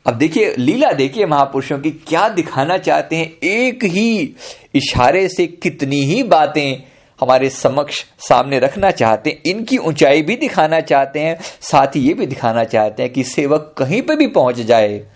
अब 0.06 0.14
देखिए 0.14 0.54
लीला 0.58 0.92
देखिए 0.92 1.26
महापुरुषों 1.26 1.78
की 1.78 1.90
क्या 1.90 2.28
दिखाना 2.28 2.78
चाहते 2.78 3.16
हैं? 3.16 3.38
एक 3.42 3.84
ही 3.84 4.34
इशारे 4.74 5.28
से 5.28 5.46
कितनी 5.46 6.00
ही 6.00 6.22
बातें 6.22 6.89
हमारे 7.20 7.50
समक्ष 7.50 8.04
सामने 8.18 8.58
रखना 8.58 8.90
चाहते 8.90 9.30
हैं, 9.30 9.42
इनकी 9.46 9.78
ऊंचाई 9.78 10.22
भी 10.22 10.36
दिखाना 10.36 10.80
चाहते 10.80 11.20
हैं, 11.20 11.38
साथ 11.60 11.96
ही 11.96 12.00
ये 12.00 12.14
भी 12.14 12.26
दिखाना 12.26 12.64
चाहते 12.64 13.02
हैं 13.02 13.12
कि 13.12 13.24
सेवक 13.24 13.74
कहीं 13.78 14.02
पर 14.02 14.16
भी 14.16 14.26
पहुँच 14.26 14.60
जाए। 14.60 15.06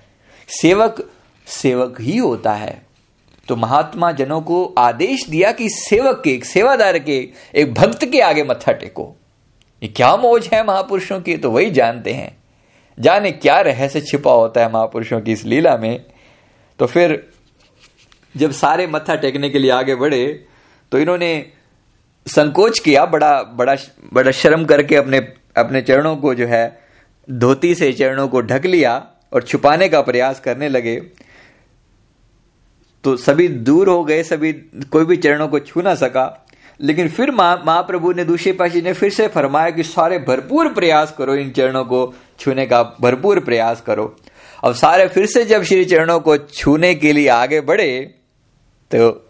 सेवक 0.49 1.11
सेवक 1.47 2.01
ही 2.01 2.17
होता 2.19 2.53
है। 2.53 2.83
तो 3.49 3.57
महात्मा 3.57 4.13
जनों 4.13 4.41
को 4.41 4.65
आदेश 4.79 5.27
दिया 5.29 5.53
कि 5.53 5.69
सेवक 5.69 6.21
के, 6.25 6.31
एक 6.31 6.45
सेवादार 6.45 6.99
के, 6.99 7.29
एक 7.55 7.75
भक्त 7.75 8.05
के 8.05 8.21
आगे 8.21 8.45
मत्था 8.45 8.73
टेको। 8.73 9.13
ये 9.83 9.89
क्या 9.89 10.17
मौज 10.17 10.49
है 10.55 10.65
महापुरुषों 10.67 11.21
की 11.21 11.37
तो 11.37 11.51
वही 11.51 11.71
जानते 11.71 12.13
हैं। 12.13 12.37
जाने 13.01 13.33
क्या 13.33 13.61
रहस्य 13.61 14.01
छिपा 14.01 14.33
होता 14.33 14.61
है 14.61 14.73
महापुरुषों 14.73 15.21
की 15.21 15.33
इस 15.33 15.45
लीला 15.45 15.77
में। 15.77 16.05
तो 16.79 16.87
फिर, 16.87 17.27
जब 18.37 18.51
सारे 18.51 18.87
मत्था 18.87 19.15
टेकने 19.15 19.51
के 19.51 19.59
लिए 19.59 19.71
आगे 19.71 19.95
बढ़े 19.95 20.45
तो 20.93 20.99
इन्होंने 20.99 21.47
संकोच 22.27 22.79
किया, 22.79 23.05
बड़ा 23.07 23.43
बड़ा 23.43 23.77
बड़ा 24.13 24.31
शर्म 24.31 24.65
करके 24.65 24.97
अपने 24.97 25.19
अपने 25.57 25.83
चरणों 25.83 26.17
को 26.17 26.35
जो 26.35 26.47
है, 26.47 26.81
धोती 27.31 27.75
से 27.75 27.93
चरणों 27.93 28.29
को 28.29 28.41
ढक 28.41 28.67
लिया 28.67 29.07
और 29.33 29.43
छुपाने 29.43 29.89
का 29.89 30.01
प्रयास 30.01 30.41
करने 30.41 30.69
लगे। 30.69 31.01
तो 33.05 33.17
सभी 33.17 33.49
दूर 33.49 33.89
हो 33.89 34.05
गए, 34.05 34.23
सभी, 34.23 34.53
कोई 34.93 35.05
भी 35.05 35.17
चरणों 35.17 35.49
को 35.49 35.59
छू 35.59 35.83
ना 35.83 35.95
सका। 35.95 36.47
लेकिन 36.81 37.09
फिर 37.09 37.31
महाप्रभु 37.31 38.13
ने 38.13 38.25
दूसरे 38.25 38.53
पाशी 38.53 38.83
ने 38.83 38.93
फिर 38.93 39.11
से 39.11 39.29
फरमाया 39.29 39.71
कि 39.71 39.83
सारे 39.83 40.19
भरपूर 40.19 40.69
प्रयास 40.69 41.15
करो, 41.19 41.35
इन 41.35 41.51
चरणों 41.51 41.85
को 41.85 42.15
छूने 42.39 42.67
का 42.67 42.83
भरपूर 43.01 43.41
प्रयास 43.41 43.81
करो। 43.81 44.17
अब 44.65 44.75
सारे 44.75 45.09
फिर 45.09 45.27
से 45.27 45.45
जब 45.45 45.63
श्री 45.63 45.85
चरणों 45.85 46.21
को 46.21 46.37
छूने 46.37 46.95
के 46.95 47.13
लिए 47.13 47.29
आगे 47.29 47.61
बढ़े 47.61 48.15
तो 48.91 49.24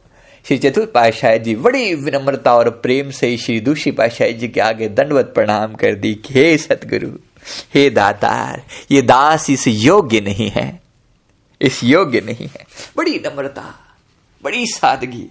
श्री 0.44 0.58
चतुर्थ 0.58 0.90
पातशाह 0.92 1.36
जी 1.36 1.54
बड़ी 1.56 1.94
विनम्रता 1.94 2.54
और 2.54 2.68
प्रेम 2.70 3.10
से 3.10 3.36
श्री 3.36 3.60
दूसरी 3.60 3.92
पाशाह 3.92 4.28
जी 4.28 4.48
के 4.48 4.60
आगे 4.60 4.88
दंडवत 4.88 5.32
प्रणाम 5.34 5.74
कर 5.74 5.94
दी 5.94 6.20
हे 6.30 6.58
सतगुरु 6.58 7.08
हे 7.74 7.90
दातार, 7.90 8.62
ये 8.90 9.02
दास 9.02 9.50
इस 9.50 9.66
योग्य 9.68 10.20
नहीं 10.20 10.50
है। 10.50 10.80
इस 11.60 11.82
योग्य 11.84 12.20
नहीं 12.20 12.48
है। 12.48 12.66
बड़ी 12.96 13.22
नम्रता, 13.26 13.64
बड़ी 14.42 14.66
सादगी। 14.66 15.26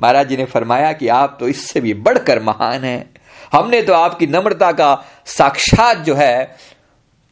महाराज 0.00 0.28
जी 0.28 0.36
ने 0.36 0.44
फरमाया 0.44 0.92
कि 0.92 1.08
आप 1.08 1.36
तो 1.40 1.48
इससे 1.48 1.80
भी 1.80 1.94
बढ़कर 1.94 2.42
महान 2.42 2.84
हैं। 2.84 3.14
हमने 3.52 3.82
तो 3.82 3.92
आपकी 3.92 4.26
नम्रता 4.26 4.72
का 4.72 5.04
साक्षात 5.26 5.98
जो 5.98 6.14
है, 6.14 6.56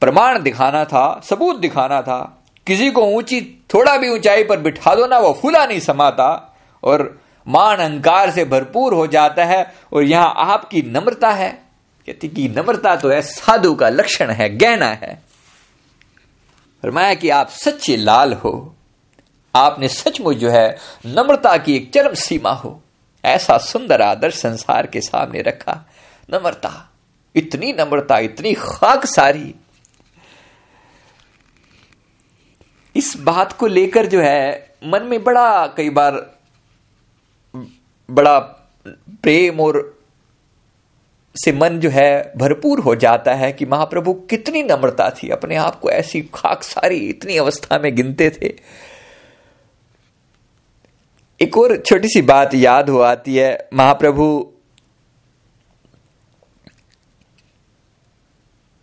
प्रमाण 0.00 0.42
दिखाना 0.42 0.84
था, 0.84 1.20
सबूत 1.30 1.60
दिखाना 1.60 2.02
था। 2.02 2.44
किसी 2.66 2.90
को 2.90 3.02
ऊँची, 3.02 3.40
थोड़ा 3.74 3.96
भी 3.96 4.10
ऊंचाई 4.10 4.44
पर 4.44 4.60
बिठा 4.60 4.94
दो 4.94 5.06
ना, 5.06 5.18
वो 5.18 5.38
फूला 5.42 5.66
नहीं 5.66 5.80
समाता। 5.80 6.48
और 6.84 7.20
मान 7.48 7.76
अहंकार 7.76 8.30
से 8.30 8.44
भरपूर 8.44 8.94
हो 8.94 9.06
जाता 9.06 9.44
है 9.44 9.74
और 9.92 10.02
यहाँ 10.02 10.34
आपकी 10.36 10.82
नम्रता 10.82 11.30
है। 11.30 11.62
कहती 12.06 12.28
कि 12.28 12.48
नम्रता 12.48 12.96
तो 12.96 13.08
है, 13.08 13.22
साधु 13.22 13.74
का 13.74 13.88
लक्षण 13.88 14.30
है, 14.30 14.56
गहना 14.56 14.86
है। 14.86 15.22
फरमाया 16.82 17.14
कि 17.14 17.30
आप 17.30 17.48
सच्चे 17.48 17.96
लाल 17.96 18.32
हो। 18.32 18.74
आपने 19.54 19.88
सचमुच 19.88 20.36
जो 20.36 20.50
है, 20.50 20.78
नम्रता 21.06 21.56
की 21.56 21.76
एक 21.76 21.92
चरम 21.94 22.14
सीमा 22.14 22.50
हो। 22.50 22.82
ऐसा 23.24 23.58
सुंदर 23.58 24.02
आदर्श 24.02 24.34
संसार 24.34 24.86
के 24.86 25.00
सामने 25.00 25.42
रखा। 25.42 25.90
नम्रता, 26.34 26.90
इतनी 27.36 27.72
नम्रता, 27.72 28.18
इतनी 28.18 28.54
खाक 28.54 29.06
सारी। 29.06 29.54
इस 32.96 33.16
बात 33.16 33.52
को 33.52 33.66
लेकर 33.66 34.06
जो 34.06 34.20
है, 34.20 34.74
मन 34.84 35.02
में 35.02 35.24
बड़ा 35.24 35.66
कई 35.66 35.90
बार 35.90 36.41
बड़ा 38.12 38.38
प्रेम 39.22 39.60
और 39.60 39.98
से 41.36 41.52
मन 41.52 41.78
जो 41.80 41.88
है 41.88 42.32
भरपूर 42.36 42.80
हो 42.80 42.94
जाता 42.94 43.34
है 43.34 43.52
कि 43.52 43.66
महाप्रभु 43.66 44.14
कितनी 44.14 44.62
नम्रता 44.62 45.10
थी, 45.10 45.28
अपने 45.28 45.56
आप 45.56 45.80
को 45.80 45.90
ऐसी 45.90 46.20
खाक 46.34 46.62
सारी 46.62 46.96
इतनी 46.96 47.36
अवस्था 47.36 47.78
में 47.78 47.94
गिनते 47.94 48.30
थे। 48.30 48.54
एक 51.40 51.58
और 51.58 51.76
छोटी 51.76 52.08
सी 52.08 52.22
बात 52.22 52.54
याद 52.54 52.90
हो 52.90 52.98
आती 53.00 53.36
है, 53.36 53.68
महाप्रभु 53.74 54.48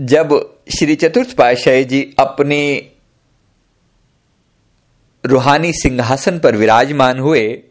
जब 0.02 0.58
श्री 0.80 0.96
चतुर्थ 0.96 1.36
पातशाही 1.36 1.84
जी 1.86 2.16
अपने 2.20 2.92
रूहानी 5.26 5.74
सिंहासन 5.74 6.40
पर 6.40 6.56
विराजमान 6.56 7.20
हुए 7.20 7.64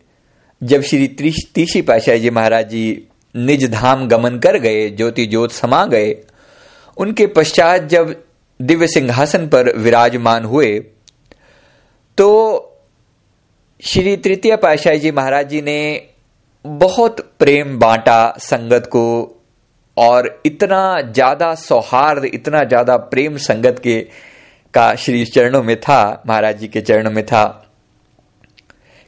जब 0.62 0.82
श्री 0.82 1.06
तीसरी 1.54 1.82
पातशाही 1.82 2.20
जी 2.20 2.30
महाराज 2.30 2.68
जी 2.68 3.08
निज 3.34 3.70
धाम 3.70 4.06
गमन 4.08 4.38
कर 4.38 4.58
गए, 4.58 4.88
ज्योति 4.90 5.26
ज्योत 5.26 5.52
समा 5.52 5.84
गए, 5.86 6.16
उनके 6.96 7.26
पश्चात 7.26 7.82
जब 7.82 8.14
दिव्य 8.60 8.86
सिंहासन 8.86 9.46
पर 9.48 9.76
विराजमान 9.76 10.44
हुए 10.44 10.78
तो 12.18 12.28
श्री 13.82 14.16
तृतीय 14.16 14.56
पातशाही 14.56 14.98
जी 14.98 15.10
महाराज 15.10 15.48
जी 15.48 15.60
ने 15.62 15.78
बहुत 16.64 17.20
प्रेम 17.38 17.78
बांटा 17.78 18.34
संगत 18.40 18.88
को 18.92 19.04
और 19.96 20.40
इतना 20.46 21.00
ज़्यादा 21.02 21.54
सौहार्द, 21.54 22.24
इतना 22.24 22.62
ज़्यादा 22.64 22.96
प्रेम 22.96 23.36
संगत 23.36 23.78
के, 23.78 24.00
का 24.74 24.94
श्री 24.94 25.24
चरणों 25.24 25.62
में 25.62 25.76
था, 25.80 26.22
महाराज 26.26 26.58
जी 26.58 26.68
के 26.68 26.80
चरणों 26.80 27.10
में 27.10 27.24
था, 27.26 27.44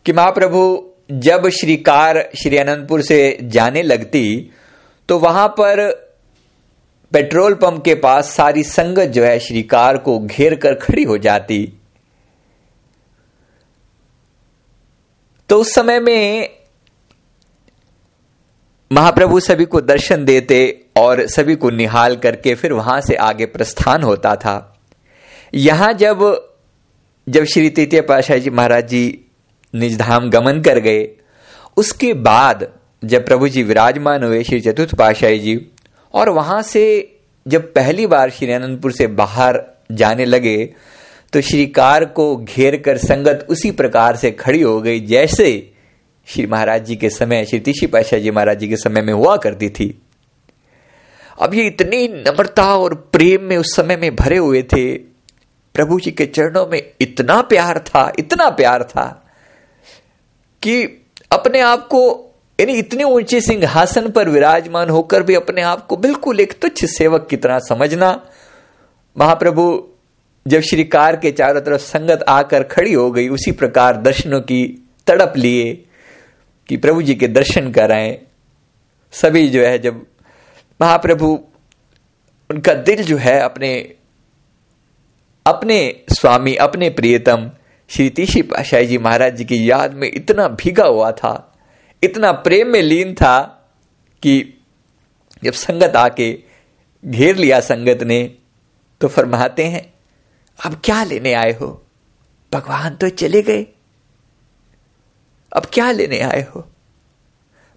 कि 0.06 0.12
महाप्रभु 0.12 0.62
जब 1.10 1.48
श्री 1.48 1.76
कार 1.76 2.18
श्री 2.42 2.56
अनंतपुर 2.56 3.02
से 3.02 3.38
जाने 3.42 3.82
लगती 3.82 4.50
तो 5.08 5.18
वहाँ 5.18 5.48
पर 5.48 5.80
पेट्रोल 7.12 7.54
पंप 7.54 7.84
के 7.84 7.94
पास 7.94 8.30
सारी 8.30 8.62
संगत 8.62 9.08
जो 9.08 9.24
है 9.24 9.38
श्री 9.38 9.62
कार 9.62 9.96
को 9.98 10.18
घेर 10.18 10.54
कर 10.54 10.74
खड़ी 10.74 11.04
हो 11.04 11.18
जाती। 11.18 11.72
तो 15.48 15.56
उस 15.56 15.74
समय 15.74 16.00
में 16.00 16.50
महाप्रभु 18.92 19.40
सभी 19.40 19.64
को 19.64 19.80
दर्शन 19.80 20.24
देते 20.24 20.60
और 20.96 21.26
सभी 21.26 21.56
को 21.56 21.70
निहाल 21.70 22.16
करके 22.16 22.54
फिर 22.54 22.72
वहाँ 22.72 23.00
से 23.00 23.14
आगे 23.14 23.46
प्रस्थान 23.46 24.02
होता 24.02 24.36
था। 24.36 24.82
यहाँ 25.54 25.92
जब 25.92 26.22
जब 27.28 27.44
श्री 27.44 27.70
तृतीय 27.70 28.00
पाशाह 28.00 28.38
जी 28.38 28.50
महाराज 28.50 28.88
जी 28.88 29.26
निजधाम 29.74 30.28
गमन 30.30 30.60
कर 30.60 30.78
गए। 30.78 31.08
उसके 31.76 32.12
बाद 32.14 32.66
जब 33.02 33.26
प्रभु 33.26 33.48
जी 33.48 33.62
विराजमान 33.62 34.24
हुए 34.24 34.42
श्री 34.44 34.60
चतुर्थ 34.60 34.94
पाशाही 34.94 35.38
जी, 35.38 35.56
और 36.14 36.28
वहाँ 36.28 36.60
से 36.62 36.84
जब 37.46 37.72
पहली 37.74 38.06
बार 38.06 38.30
श्री 38.30 38.52
अनंतपुर 38.52 38.92
से 38.92 39.06
बाहर 39.06 39.62
जाने 39.92 40.24
लगे 40.24 40.58
तो 41.32 41.40
श्री 41.40 41.66
कार 41.66 42.04
को 42.04 42.36
घेर 42.36 42.76
कर 42.76 42.98
संगत 42.98 43.46
उसी 43.50 43.70
प्रकार 43.70 44.16
से 44.16 44.30
खड़ी 44.30 44.60
हो 44.62 44.80
गई, 44.80 45.00
जैसे 45.00 45.72
श्री 46.28 46.46
महाराज 46.46 46.84
जी 46.84 46.96
के 46.96 47.10
समय, 47.10 47.44
श्री 47.44 47.60
तीसरी 47.60 47.86
पाशाह 47.86 48.20
जी 48.20 48.30
महाराज 48.30 48.58
जी 48.58 48.68
के 48.68 48.76
समय 48.76 49.02
में 49.02 49.12
हुआ 49.12 49.36
करती 49.36 49.68
थी। 49.70 49.94
अब 51.38 51.54
ये 51.54 51.66
इतनी 51.66 52.06
नम्रता 52.08 52.64
और 52.76 52.94
प्रेम 53.12 53.44
में 53.44 53.56
उस 53.56 53.74
समय 53.76 53.96
में 53.96 54.14
भरे 54.16 54.36
हुए 54.36 54.62
थे। 54.64 54.92
प्रभु 55.74 55.98
जी 56.00 56.10
के 56.10 56.26
चरणों 56.26 56.66
में 56.66 56.82
इतना 57.00 57.40
प्यार 57.42 57.78
था, 57.78 58.12
इतना 58.18 58.48
प्यार 58.50 58.82
था 58.84 59.06
कि 60.62 60.84
अपने 61.32 61.60
आप 61.60 61.86
को, 61.86 62.34
यानी 62.60 62.72
इतने 62.72 63.04
ऊँचे 63.04 63.40
सिंहासन 63.40 64.10
पर 64.10 64.28
विराजमान 64.28 64.90
होकर 64.90 65.22
भी 65.22 65.34
अपने 65.34 65.62
आप 65.62 65.86
को 65.86 65.96
बिल्कुल 65.96 66.40
एक 66.40 66.60
तुच्छ 66.60 66.84
सेवक 66.84 67.26
की 67.30 67.36
तरह 67.36 67.58
समझना। 67.58 68.26
महाप्रभु, 69.18 69.88
जब 70.46 70.60
श्री 70.60 70.84
कार 70.84 71.16
के 71.16 71.32
चारों 71.32 71.60
तरफ़ 71.60 71.80
संगत 71.80 72.24
आकर 72.28 72.62
खड़ी 72.62 72.92
हो 72.92 73.10
गई, 73.10 73.28
उसी 73.28 73.52
प्रकार 73.52 73.96
दर्शनों 73.96 74.40
की 74.40 74.88
तड़प 75.06 75.32
लिए 75.36 75.84
कि 76.68 76.76
प्रभु 76.76 77.02
जी 77.02 77.14
के 77.14 77.28
दर्शन 77.28 77.72
कराएँ। 77.72 78.18
सभी 79.12 79.48
जो 79.48 79.62
है, 79.62 79.78
जब 79.78 80.06
महाप्रभु, 80.80 81.40
उनका 82.50 82.74
दिल 82.74 83.04
जो 83.04 83.16
है 83.16 83.40
अपने 83.40 83.94
अपने 85.46 86.00
स्वामी, 86.12 86.54
अपने 86.54 86.90
प्रियतम 86.90 87.50
श्री 87.90 88.08
तीसरी 88.10 88.42
पाशाही 88.42 88.86
जी 88.86 88.98
महाराज 88.98 89.36
जी 89.36 89.44
की 89.44 89.70
याद 89.70 89.94
में 89.94 90.10
इतना 90.14 90.46
भीगा 90.48 90.84
हुआ 90.84 91.10
था, 91.12 91.58
इतना 92.02 92.32
प्रेम 92.32 92.68
में 92.68 92.82
लीन 92.82 93.14
था 93.14 93.38
कि 94.22 94.42
जब 95.44 95.52
संगत 95.52 95.96
आके 95.96 96.32
घेर 97.04 97.36
लिया 97.36 97.60
संगत 97.60 98.02
ने 98.02 98.22
तो 99.00 99.08
फरमाते 99.08 99.64
हैं, 99.64 99.82
अब 100.58 100.80
क्या 100.84 101.02
लेने 101.04 101.32
आए 101.34 101.52
हो? 101.52 101.82
भगवान 102.52 102.94
तो 102.94 103.08
चले 103.08 103.42
गए। 103.42 103.66
अब 105.52 105.66
क्या 105.72 105.90
लेने 105.92 106.20
आए 106.20 106.46
हो? 106.50 106.66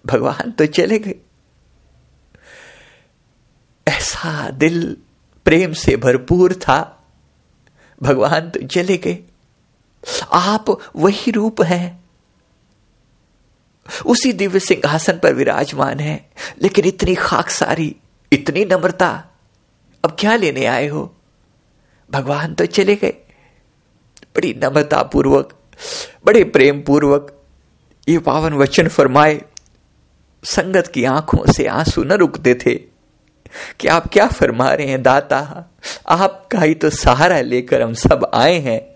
भगवान 0.05 0.51
तो 0.51 0.65
चले 0.65 0.99
गए। 0.99 1.15
ऐसा 3.87 4.49
दिल 4.49 4.97
प्रेम 5.45 5.73
से 5.73 5.97
भरपूर 5.97 6.53
था, 6.53 6.79
भगवान 8.01 8.49
तो 8.49 8.67
चले 8.67 8.97
गए। 8.97 9.17
आप 10.31 10.65
वही 10.95 11.31
रूप 11.31 11.61
हैं। 11.61 12.03
उसी 14.05 14.33
दिव्य 14.33 14.59
सिंहासन 14.59 15.13
पर 15.13 15.33
विराजमान 15.33 15.99
है। 15.99 16.29
लेकिन 16.61 16.85
इतनी 16.85 17.15
खाक 17.15 17.49
सारी, 17.49 17.95
इतनी 18.33 18.65
नम्रता, 18.65 19.23
अब 20.05 20.15
क्या 20.19 20.35
लेने 20.35 20.65
आए 20.65 20.87
हो? 20.87 21.15
भगवान 22.11 22.53
तो 22.53 22.65
चले 22.65 22.95
गए। 22.95 23.13
बड़ी 24.35 24.53
नम्रता 24.63 25.03
पूर्वक 25.03 25.59
बड़े 26.25 26.43
प्रेम 26.43 26.81
पूर्वक 26.81 27.41
ये 28.09 28.19
पावन 28.19 28.53
वचन 28.53 28.87
फरमाए। 28.87 29.41
संगत 30.43 30.87
की 30.87 31.05
आँखों 31.05 31.51
से 31.51 31.67
आँसू 31.67 32.03
न 32.03 32.11
रुकते 32.11 32.55
थे। 32.55 32.93
कि 33.79 33.87
आप 33.87 34.07
क्या 34.07 34.27
फरमा 34.27 34.73
रहे 34.73 34.87
हैं, 34.87 35.03
दाता? 35.03 35.71
आपका 36.07 36.59
ही 36.59 36.73
तो 36.73 36.89
सहारा 36.89 37.41
लेकर 37.41 37.81
हम 37.81 37.93
सब 37.93 38.31
आए 38.33 38.59
हैं। 38.59 38.92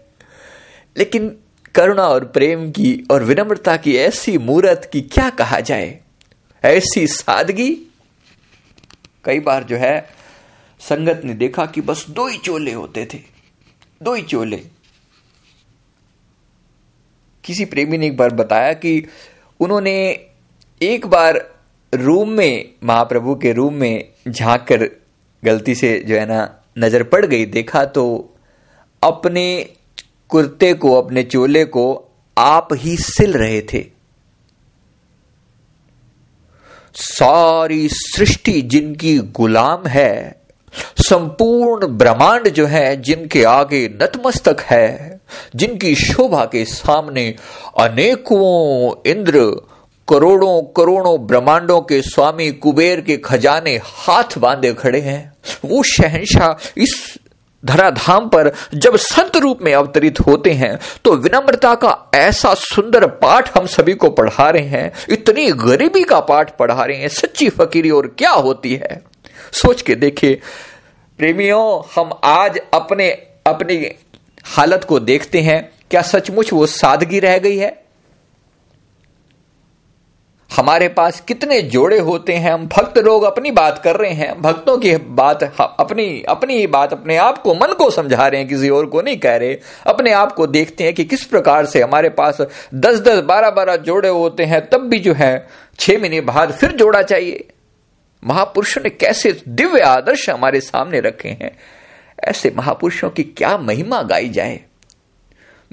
लेकिन 0.98 1.38
करुणा 1.76 2.08
और 2.08 2.26
प्रेम 2.26 2.72
की 2.72 3.08
और 3.12 3.24
विनम्रता 3.24 3.78
की 3.78 3.98
ऐसी 3.98 4.38
मूर्त 4.38 4.90
की 4.94 5.02
क्या 5.02 5.30
कहा 5.30 5.60
जाए? 5.60 6.00
ऐसी 6.64 7.08
सादगी? 7.08 7.78
कई 9.24 9.40
बार 9.40 9.64
जो 9.64 9.78
है, 9.78 10.10
संगत 10.80 11.22
ने 11.26 11.34
देखा 11.34 11.66
कि 11.66 11.82
बस 11.82 12.06
दो 12.10 12.28
ही 12.28 12.38
चोले 12.38 12.72
होते 12.72 13.08
थे। 13.14 13.20
दो 14.04 14.14
ही 14.14 14.22
चोले। 14.22 14.58
किसी 17.44 17.66
प्रेमी 17.66 17.98
ने 17.98 18.08
एक 18.08 18.18
बार 18.18 18.30
बताया 18.30 18.74
कि 18.74 19.08
उन्होंने 19.60 20.26
एक 20.82 21.06
बार 21.06 21.56
रूम 21.96 22.30
में, 22.30 22.74
महाप्रभु 22.84 23.36
के 23.36 23.54
रूम 23.54 23.74
में 23.74 24.10
झाँक 24.28 24.62
कर 24.62 24.90
गलती 25.46 25.76
से 25.76 26.00
जो 26.00 26.16
है 26.16 26.26
ना, 26.26 26.60
नज़र 26.78 27.04
पड़ 27.04 27.26
गई। 27.26 27.46
देखा 27.46 27.86
तो 27.86 28.36
अपने 29.04 29.74
कुर्ते 30.30 30.74
को, 30.74 31.02
अपने 31.02 31.24
चोले 31.24 31.66
को 31.66 32.04
आप 32.38 32.68
ही 32.74 32.98
सिल 32.98 33.34
रहे 33.34 33.62
थे। 33.62 33.86
सारी 36.94 37.90
सृष्टि 37.92 38.62
जिनकी 38.62 39.18
गुलाम 39.18 39.88
है, 39.88 40.42
संपूर्ण 40.98 41.88
ब्रह्मांड 41.88 42.50
जो 42.50 42.66
है, 42.66 43.02
जिनके 43.02 43.44
आगे 43.44 43.88
नतमस्तक 44.02 44.60
है, 44.60 45.22
जिनकी 45.56 45.96
शोभा 45.96 46.46
के 46.46 46.66
सामने 46.66 47.36
अनेकों 47.80 48.94
इंद्र, 49.12 49.40
करोड़ों 50.08 50.62
करोड़ों 50.62 51.28
ब्रह्मांडों 51.28 51.82
के 51.82 52.02
स्वामी 52.02 52.52
कुबेर 52.52 53.02
के 53.02 53.18
खजाने 53.18 53.80
हाथ 53.84 54.38
बांधे 54.38 54.74
खड़े 54.74 55.02
हैं। 55.02 55.34
वो 55.66 55.84
शहनशाह 55.84 56.70
इस 56.78 57.18
धराधाम 57.64 58.28
पर 58.30 58.52
जब 58.74 58.96
संत 58.96 59.38
रूप 59.38 59.62
में 59.62 59.74
अवतरित 59.74 60.20
होते 60.20 60.52
हैं 60.52 60.78
तो 61.04 61.16
विनम्रता 61.16 61.74
का 61.76 61.96
ऐसा 62.16 62.54
सुंदर 62.54 63.06
पाठ 63.08 63.58
हम 63.58 63.66
सभी 63.66 63.94
को 63.94 64.10
पढ़ा 64.10 64.50
रहे 64.50 64.64
हैं, 64.64 64.92
इतनी 65.10 65.52
गरीबी 65.52 66.04
का 66.04 66.20
पाठ 66.20 66.56
पढ़ा 66.58 66.86
रहे 66.86 66.98
हैं, 66.98 67.08
सच्ची 67.08 67.50
फकीरी 67.50 67.90
और 67.90 68.08
क्या 68.18 68.32
होती 68.32 68.74
है? 68.76 69.02
सोच 69.52 69.82
के 69.82 69.96
देखिए, 69.96 70.40
प्रेमियों, 71.20 71.82
हम 71.96 72.20
आज 72.24 72.60
अपने, 72.74 73.10
अपनी 73.48 73.96
हालत 74.46 74.84
को 74.84 75.00
देखते 75.00 75.42
हैं, 75.42 75.70
क्या 75.92 76.02
सचमुच 76.02 76.54
वो 76.54 76.66
सादगी 76.66 77.20
रह 77.20 77.38
गई 77.38 77.58
है? 77.58 77.87
हमारे 80.56 80.88
पास 80.90 81.20
कितने 81.22 81.62
जोड़े 81.62 82.00
होते 82.00 82.34
हैं, 82.34 82.52
हम 82.52 82.68
भक्त 82.68 82.98
लोग 82.98 83.24
अपनी 83.24 83.52
बात 83.52 83.82
कर 83.84 83.96
रहे 83.96 84.12
हैं, 84.12 84.42
भक्तों 84.42 84.78
की 84.78 84.96
बात 84.96 85.44
अपनी 85.60 86.24
अपनी 86.24 86.58
ही 86.58 86.68
बात 86.68 86.94
अपने 86.94 87.18
आप 87.18 87.38
को, 87.38 87.54
मन 87.54 87.74
को 87.74 87.90
समझा 87.90 88.28
रहे 88.28 88.42
हैं, 88.42 88.50
किसी 88.50 88.70
और 88.70 88.86
को 88.86 89.02
नहीं 89.02 89.18
कह 89.18 89.36
रहे। 89.36 89.58
अपने 89.86 90.12
आप 90.12 90.32
को 90.32 90.48
देखते 90.48 90.84
हैं 90.84 90.94
कि 90.94 91.04
किस 91.04 91.24
प्रकार 91.24 91.66
से 91.66 91.82
हमारे 91.82 92.10
पास 92.10 92.38
दस 92.74 93.00
दस 93.00 93.20
बारह 93.20 93.50
बारह 93.50 93.76
जोड़े 93.76 94.10
होते 94.10 94.44
हैं, 94.44 94.70
तब 94.70 94.78
भी 94.78 95.00
जो 95.00 95.14
है, 95.14 95.48
छह 95.80 96.00
महीने 96.00 96.22
बाद 96.22 96.52
फिर 96.52 96.72
जोड़ा 96.72 97.02
चाहिए। 97.02 97.48
महापुरुषों 98.24 98.82
ने 98.82 98.90
कैसे 98.90 99.42
दिव्य 99.48 99.80
आदर्श 99.80 100.30
हमारे 100.30 100.60
सामने 100.60 101.00
रखे 101.00 101.30
हैं? 101.30 101.58
ऐसे 102.24 102.54
महापुरुषों 102.58 103.10
की 103.10 103.24
क्या 103.24 103.58
महिमा 103.58 104.02
गाई 104.02 104.30
जाए? 104.30 104.60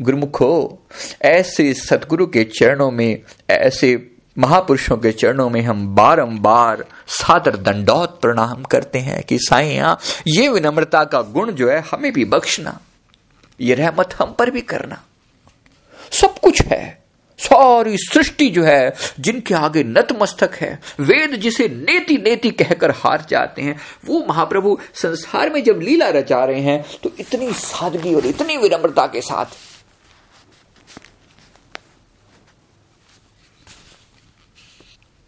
गुरुमुखो, 0.01 0.79
ऐसे 1.23 1.75
सतगुरु 1.75 2.27
के 2.27 2.45
चरणों 2.45 2.91
में, 2.91 3.21
ऐसे 3.51 4.11
महापुरुषों 4.39 4.97
के 4.97 5.13
चरणों 5.13 5.51
में 5.51 5.63
हम 5.63 5.95
बारंबार 5.95 6.85
सादर 7.07 7.57
दंडौत 7.57 8.19
प्रणाम 8.21 8.63
करते 8.63 8.99
हैं 8.99 9.23
कि 9.23 9.39
साइया 9.39 9.99
ये 10.27 10.49
विनम्रता 10.49 11.05
का 11.05 11.23
गुण 11.23 11.53
जो 11.53 11.71
है 11.71 11.81
हमें 11.81 12.13
भी 12.13 12.25
बख्शना। 12.25 12.79
ये 13.61 13.75
रहमत 13.75 14.15
हम 14.19 14.33
पर 14.33 14.51
भी 14.51 14.61
करना। 14.61 15.03
सब 16.11 16.39
कुछ 16.39 16.63
है। 16.63 17.05
सारी 17.39 17.97
सृष्टि 17.97 18.49
जो 18.51 18.65
है, 18.65 18.95
जिनके 19.21 19.55
आगे 19.55 19.85
नतमस्तक 19.85 20.55
है, 20.55 20.81
वेद 21.01 21.31
जिसे 21.31 21.69
नेति 21.69 22.17
नेति 22.17 22.51
कहकर 22.51 22.91
हार 22.91 23.27
जाते 23.31 23.63
हैं, 23.63 23.81
वो 24.07 24.27
महाप्रभु 24.29 24.79
संसार 24.95 25.51
में 25.51 25.65
जब 25.65 25.81
लीला 25.81 26.09
रचा 26.09 26.45
रहे 26.45 26.61
हैं 26.61 26.85
तो 27.03 27.11
इतनी 27.21 27.53
सादगी 27.53 28.15
और 28.15 28.27
इतनी 28.27 28.57
विनम्रता 28.57 29.07
के 29.07 29.21
साथ 29.21 29.47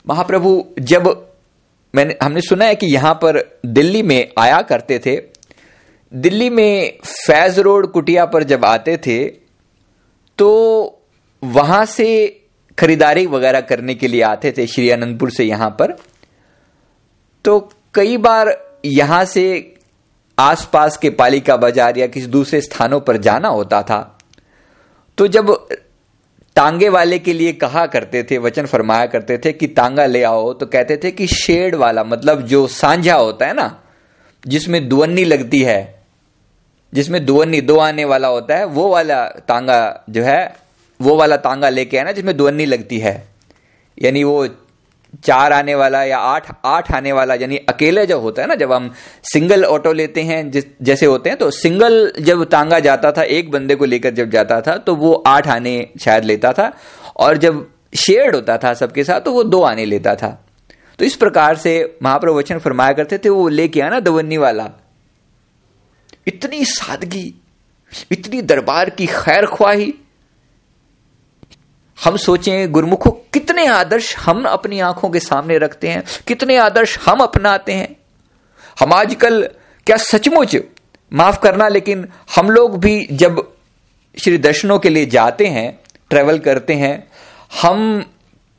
महाप्रभु, 0.06 0.64
जब 0.80 1.06
मैंने, 1.94 2.16
हमने 2.22 2.40
सुना 2.40 2.64
है 2.64 2.74
कि 2.74 2.86
यहाँ 2.86 3.14
पर 3.14 3.40
दिल्ली 3.66 4.02
में 4.02 4.32
आया 4.38 4.60
करते 4.64 4.98
थे, 4.98 5.16
दिल्ली 6.12 6.48
में 6.50 6.98
फैज 7.04 7.58
रोड 7.58 7.90
कुटिया 7.92 8.24
पर 8.26 8.42
जब 8.44 8.64
आते 8.64 8.96
थे 9.06 9.24
तो 10.38 10.48
वहाँ 11.42 11.84
से 11.86 12.06
खरीदारी 12.78 13.26
वगैरह 13.26 13.60
करने 13.62 13.94
के 13.94 14.08
लिए 14.08 14.22
आते 14.22 14.52
थे, 14.52 14.66
श्री 14.66 14.88
अनंतपुर 14.90 15.30
से 15.30 15.44
यहाँ 15.44 15.70
पर। 15.70 15.96
तो 17.44 17.58
कई 17.94 18.16
बार 18.18 18.50
यहाँ 18.84 19.24
से 19.24 19.74
आसपास 20.38 20.96
के 20.96 21.10
पालिका 21.12 21.56
बाज़ार 21.56 21.98
या 21.98 22.06
किसी 22.06 22.26
दूसरे 22.28 22.60
स्थानों 22.60 23.00
पर 23.00 23.16
जाना 23.18 23.48
होता 23.48 23.82
था। 23.82 24.00
तो 25.18 25.26
जब 25.28 25.50
तांगे 26.56 26.88
वाले 26.88 27.18
के 27.18 27.32
लिए 27.32 27.52
कहा 27.52 27.86
करते 27.86 28.22
थे, 28.22 28.38
वचन 28.38 28.66
फरमाया 28.66 29.06
करते 29.06 29.38
थे 29.38 29.52
कि 29.52 29.66
तांगा 29.66 30.06
ले 30.06 30.22
आओ 30.22 30.52
तो 30.52 30.66
कहते 30.66 30.96
थे 30.96 31.10
कि 31.10 31.26
शेड 31.26 31.74
वाला 31.74 32.04
मतलब 32.04 32.42
जो 32.42 32.66
सांझा 32.66 33.14
होता 33.14 33.46
है 33.46 33.54
ना, 33.54 33.82
जिसमें 34.46 34.88
दुवन्नी 34.88 35.24
लगती 35.24 35.62
है, 35.62 36.04
जिसमें 36.94 37.24
दुवन्नी, 37.26 37.60
दो 37.60 37.78
आने 37.78 38.04
वाला 38.04 38.28
होता 38.28 38.56
है, 38.56 38.64
वो 38.64 38.88
वाला 38.88 39.24
तांगा 39.28 40.04
जो 40.10 40.22
है, 40.22 40.56
वो 41.00 41.16
वाला 41.16 41.36
तांगा 41.36 41.68
लेके 41.68 41.98
आना 41.98 42.12
जिसमें 42.12 42.36
दुवन्नी 42.36 42.66
लगती 42.66 42.98
है। 42.98 43.28
यानी 44.02 44.24
वो 44.24 44.46
चार 45.24 45.52
आने 45.52 45.74
वाला 45.74 46.02
या 46.04 46.18
आठ 46.18 46.50
आठ 46.64 46.90
आने 46.92 47.12
वाला, 47.12 47.34
यानी 47.34 47.56
अकेले 47.68 48.06
जब 48.06 48.20
होता 48.20 48.42
है 48.42 48.48
ना, 48.48 48.54
जब 48.54 48.72
हम 48.72 48.90
सिंगल 49.24 49.64
ऑटो 49.64 49.92
लेते 49.92 50.22
हैं, 50.22 50.50
जैसे 50.50 51.06
होते 51.06 51.30
हैं 51.30 51.38
तो 51.38 51.50
सिंगल 51.52 52.12
जब 52.20 52.44
तांगा 52.46 52.78
जाता 52.80 53.12
था, 53.12 53.22
एक 53.22 53.50
बंदे 53.50 53.74
को 53.74 53.84
लेकर 53.84 54.14
जब 54.14 54.30
जाता 54.30 54.60
था 54.60 54.76
तो 54.78 54.94
वो 54.96 55.12
आठ 55.26 55.48
आने 55.48 55.88
शायद 56.00 56.24
लेता 56.24 56.52
था, 56.52 56.72
और 57.16 57.36
जब 57.36 57.66
शेयर्ड 57.96 58.34
होता 58.34 58.56
था 58.58 58.74
सबके 58.74 59.04
साथ 59.04 59.20
तो 59.20 59.32
वो 59.32 59.44
दो 59.44 59.62
आने 59.62 59.84
लेता 59.84 60.14
था। 60.14 60.28
तो 60.98 61.04
इस 61.04 61.16
प्रकार 61.16 61.56
से 61.56 61.98
महाप्रभु 62.02 62.38
वचन 62.38 62.58
फरमाया 62.58 62.92
करते 62.92 63.18
थे, 63.18 63.28
वो 63.28 63.48
लेके 63.48 63.80
आना 63.80 64.00
दवन्नी 64.00 64.36
वाला। 64.36 64.68
इतनी 66.26 66.64
सादगी, 66.64 67.34
इतनी 68.12 68.42
दरबार 68.42 68.90
की 68.90 69.06
खैर 69.06 69.46
ख्वाही। 69.46 69.94
हम 71.98 72.16
सोचें 72.16 72.72
गुरुमुखों 72.72 73.10
कितने 73.56 73.68
आदर्श 73.68 74.16
हम 74.16 74.44
अपनी 74.44 74.80
आँखों 74.80 75.08
के 75.10 75.20
सामने 75.20 75.56
रखते 75.58 75.88
हैं, 75.88 76.02
कितने 76.26 76.56
आदर्श 76.56 76.98
हम 76.98 77.20
अपनाते 77.20 77.72
हैं। 77.72 77.96
हम 78.80 78.92
आजकल 78.92 79.42
क्या 79.86 79.96
सचमुच 79.96 80.56
माफ़ 81.12 81.38
करना, 81.40 81.68
लेकिन 81.68 82.06
हम 82.36 82.50
लोग 82.50 82.78
भी 82.80 83.06
जब 83.12 83.42
श्री 84.16 84.38
दर्शनों 84.38 84.78
के 84.78 84.88
लिए 84.88 85.06
जाते 85.06 85.46
हैं 85.46 85.78
ट्रेवल 86.10 86.38
करते 86.38 86.74
हैं, 86.74 87.08
हम 87.62 88.04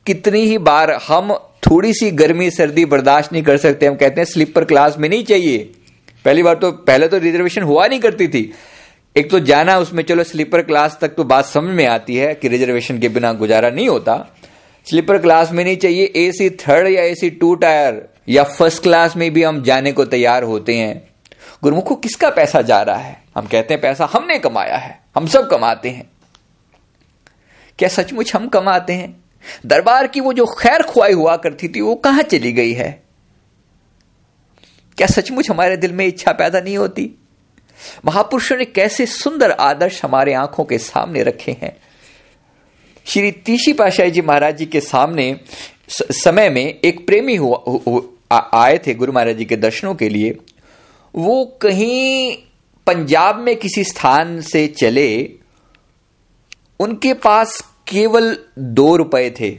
कितनी 0.06 0.40
ही 0.40 0.56
बार 0.60 0.92
हम 1.08 1.32
थोड़ी 1.66 1.92
सी 1.92 2.10
गर्मी, 2.12 2.50
सर्दी 2.50 2.84
बर्दाश्त 2.84 3.32
नहीं 3.32 3.42
कर 3.42 3.56
सकते। 3.56 3.86
हम 3.86 3.96
कहते 3.96 4.20
हैं 4.20 4.26
स्लीपर 4.26 4.64
क्लास 4.64 4.96
में 4.98 5.08
नहीं 5.08 5.24
चाहिए। 5.24 5.58
पहली 6.24 6.42
बार 6.42 6.54
तो 6.54 6.72
पहले 6.72 7.08
तो 7.08 7.18
रिजर्वेशन 7.18 7.62
हुआ 7.62 7.86
नहीं 7.86 8.00
करती 8.00 8.28
थी। 8.28 8.42
एक 9.16 9.30
तो 9.30 9.40
जाना 9.40 9.78
उसमें, 9.78 10.02
चलो 10.02 10.24
स्लीपर 10.24 10.62
क्लास 10.62 10.98
तक 11.00 11.14
तो 11.14 11.24
बात 11.24 11.46
समझ 11.46 11.74
में 11.74 11.86
आती 11.86 12.16
है 12.16 12.34
कि 12.34 12.48
रिजर्वेशन 12.48 12.98
के 12.98 13.08
बिना 13.08 13.32
गुजारा 13.34 13.70
नहीं 13.70 13.88
होता। 13.88 14.24
स्लीपर 14.88 15.18
क्लास 15.18 15.52
में 15.52 15.64
नहीं 15.64 15.76
चाहिए 15.76 16.12
एसी 16.16 16.50
थर्ड 16.50 16.86
या 16.88 17.02
एसी 17.02 17.30
टू 17.30 17.54
टायर 17.54 18.08
या 18.28 18.44
फ़र्स्ट 18.44 18.82
क्लास 18.82 19.16
में 19.16 19.32
भी 19.32 19.42
हम 19.42 19.62
जाने 19.62 19.92
को 19.92 20.04
तैयार 20.04 20.42
होते 20.42 20.76
हैं। 20.76 21.08
गुरुमुखो, 21.62 21.94
किसका 21.94 22.30
पैसा 22.30 22.62
जा 22.62 22.82
रहा 22.82 22.96
है? 22.96 23.22
हम 23.36 23.46
कहते 23.46 23.74
हैं, 23.74 23.80
पैसा 23.80 24.10
हमने 24.12 24.38
कमाया 24.38 24.76
है, 24.76 25.00
हम 25.16 25.26
सब 25.26 25.50
कमाते 25.50 25.90
हैं। 25.90 26.10
क्या 27.78 27.88
सचमुच 27.88 28.34
हम 28.34 28.48
कमाते 28.48 28.92
हैं? 28.92 29.24
दरबार 29.66 30.06
की 30.06 30.20
वो 30.20 30.32
जो 30.32 30.46
खैर 30.46 30.82
खुआई 30.82 31.12
हुआ 31.12 31.36
करती 31.36 31.68
थी, 31.68 31.80
वो 31.80 31.94
कहाँ 31.94 32.22
चली 32.22 32.52
गई 32.52 32.72
है? 32.72 33.02
क्या 34.96 35.06
सचमुच 35.06 35.50
हमारे 35.50 35.76
दिल 35.76 35.92
में 35.92 36.06
इच्छा 36.06 36.32
पैदा 36.32 36.60
नहीं 36.60 36.76
होती? 36.78 37.10
महापुरुषों 38.04 38.56
ने 38.56 38.64
कैसे 38.64 39.06
सुंदर 39.06 39.50
आदर्श 39.50 40.04
हमारे 40.04 40.34
आँखों 40.34 40.64
के 40.64 40.78
सामने 40.78 41.22
रखे 41.22 41.52
हैं? 41.52 41.76
श्री 43.08 43.30
तीशी 43.30 43.72
पाशाही 43.72 44.10
जी 44.10 44.22
महाराज 44.22 44.56
जी 44.56 44.66
के 44.66 44.80
सामने 44.80 45.40
समय 45.90 46.48
में 46.50 46.80
एक 46.84 47.06
प्रेमी 47.06 47.36
हुआ 47.36 47.56
हु, 47.68 48.02
आए 48.32 48.78
थे 48.78 48.94
गुरु 48.94 49.12
महाराज 49.12 49.36
जी 49.36 49.44
के 49.44 49.56
दर्शनों 49.56 49.94
के 49.94 50.08
लिए। 50.08 50.36
वो 51.14 51.44
कहीं 51.62 52.36
पंजाब 52.86 53.38
में 53.38 53.56
किसी 53.56 53.84
स्थान 53.84 54.40
से 54.40 54.66
चले 54.66 55.08
उनके 56.80 57.14
पास 57.14 57.58
केवल 57.88 58.36
दो 58.58 58.96
रुपए 58.96 59.30
थे। 59.40 59.58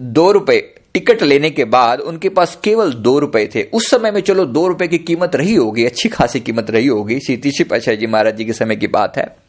दो 0.00 0.30
रुपए 0.32 0.74
टिकट 0.94 1.22
लेने 1.22 1.50
के 1.50 1.64
बाद 1.64 2.00
उनके 2.00 2.28
पास 2.28 2.58
केवल 2.64 2.92
दो 2.92 3.18
रुपए 3.18 3.48
थे। 3.54 3.62
उस 3.62 3.90
समय 3.90 4.10
में 4.10 4.20
चलो 4.20 4.44
दो 4.44 4.66
रुपए 4.68 4.88
की 4.88 4.98
कीमत 4.98 5.36
रही 5.36 5.54
होगी 5.54 5.84
अच्छी 5.84 6.08
खासी 6.08 6.40
कीमत 6.40 6.70
रही 6.70 6.86
होगी। 6.86 7.18
सीतीशी 7.20 7.64
पाशाह 7.64 7.94
जी 7.94 8.06
महाराज 8.06 8.36
जी 8.36 8.44
के 8.44 8.52
समय 8.52 8.76
की 8.76 8.86
बात 8.86 9.16
है। 9.16 9.41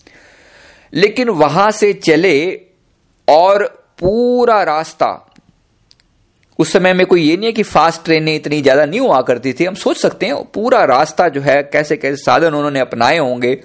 लेकिन 0.93 1.29
वहाँ 1.31 1.69
से 1.71 1.93
चले 1.95 2.53
और 3.27 3.63
पूरा 3.99 4.61
रास्ता, 4.63 5.29
उस 6.59 6.71
समय 6.71 6.93
में 6.93 7.05
कोई 7.07 7.21
ये 7.21 7.35
नहीं 7.37 7.45
है 7.45 7.51
कि 7.53 7.63
फास्ट 7.63 8.03
ट्रेनें 8.05 8.35
इतनी 8.35 8.61
ज़्यादा 8.61 8.85
नहीं 8.85 8.99
हुआ 8.99 9.21
करती 9.21 9.53
थी। 9.53 9.65
हम 9.65 9.75
सोच 9.75 9.97
सकते 9.97 10.25
हैं, 10.25 10.35
पूरा 10.45 10.83
रास्ता 10.85 11.27
जो 11.29 11.41
है, 11.41 11.61
कैसे 11.63 11.97
कैसे 11.97 12.23
साधन 12.23 12.53
उन्होंने 12.53 12.79
अपनाए 12.79 13.17
होंगे। 13.17 13.57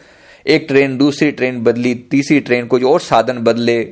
एक 0.47 0.65
ट्रेन, 0.69 0.97
दूसरी 0.99 1.31
ट्रेन 1.31 1.63
बदली, 1.63 1.95
तीसरी 1.95 2.41
ट्रेन 2.41 2.67
कोई 2.67 2.83
और 2.83 3.01
साधन 3.01 3.39
बदले 3.41 3.83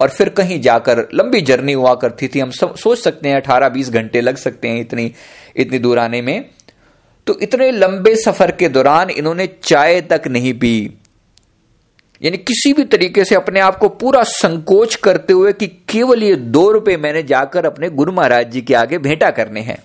और 0.00 0.08
फिर 0.08 0.28
कहीं 0.30 0.60
जाकर 0.60 1.06
लंबी 1.14 1.40
जर्नी 1.42 1.72
हुआ 1.72 1.94
करती 1.94 2.28
थी। 2.28 2.40
हम 2.40 2.50
सोच 2.50 2.98
सकते 2.98 3.28
हैं, 3.28 3.36
अठारह 3.36 3.68
बीस 3.68 3.90
घंटे 3.90 4.20
लग 4.20 4.36
सकते 4.36 4.68
हैं 4.68 4.80
इतनी 4.80 5.12
इतनी 5.56 5.78
दूर 5.78 5.98
आने 5.98 6.22
में। 6.22 6.44
तो 7.26 7.38
इतने 7.40 7.70
लंबे 7.70 8.14
सफ़र 8.16 8.50
के 8.52 8.68
दौरान 8.68 9.10
इन्होंने 9.10 9.46
चाय 9.64 10.00
तक 10.02 10.28
नहीं 10.28 10.52
पी। 10.54 10.74
यानी 12.22 12.36
किसी 12.38 12.72
भी 12.72 12.84
तरीके 12.84 13.24
से 13.24 13.34
अपने 13.34 13.60
आप 13.60 13.76
को 13.76 13.88
पूरा 13.88 14.22
संकोच 14.22 14.94
करते 14.94 15.32
हुए 15.32 15.52
कि 15.52 15.66
केवल 15.88 16.22
ये 16.22 16.34
दो 16.34 16.70
रुपए 16.72 16.96
मैंने 16.96 17.22
जाकर 17.22 17.66
अपने 17.66 17.88
गुरु 17.90 18.12
महाराज 18.12 18.50
जी 18.50 18.60
के 18.62 18.74
आगे 18.74 18.98
भेंटा 18.98 19.30
करने 19.30 19.60
हैं। 19.60 19.78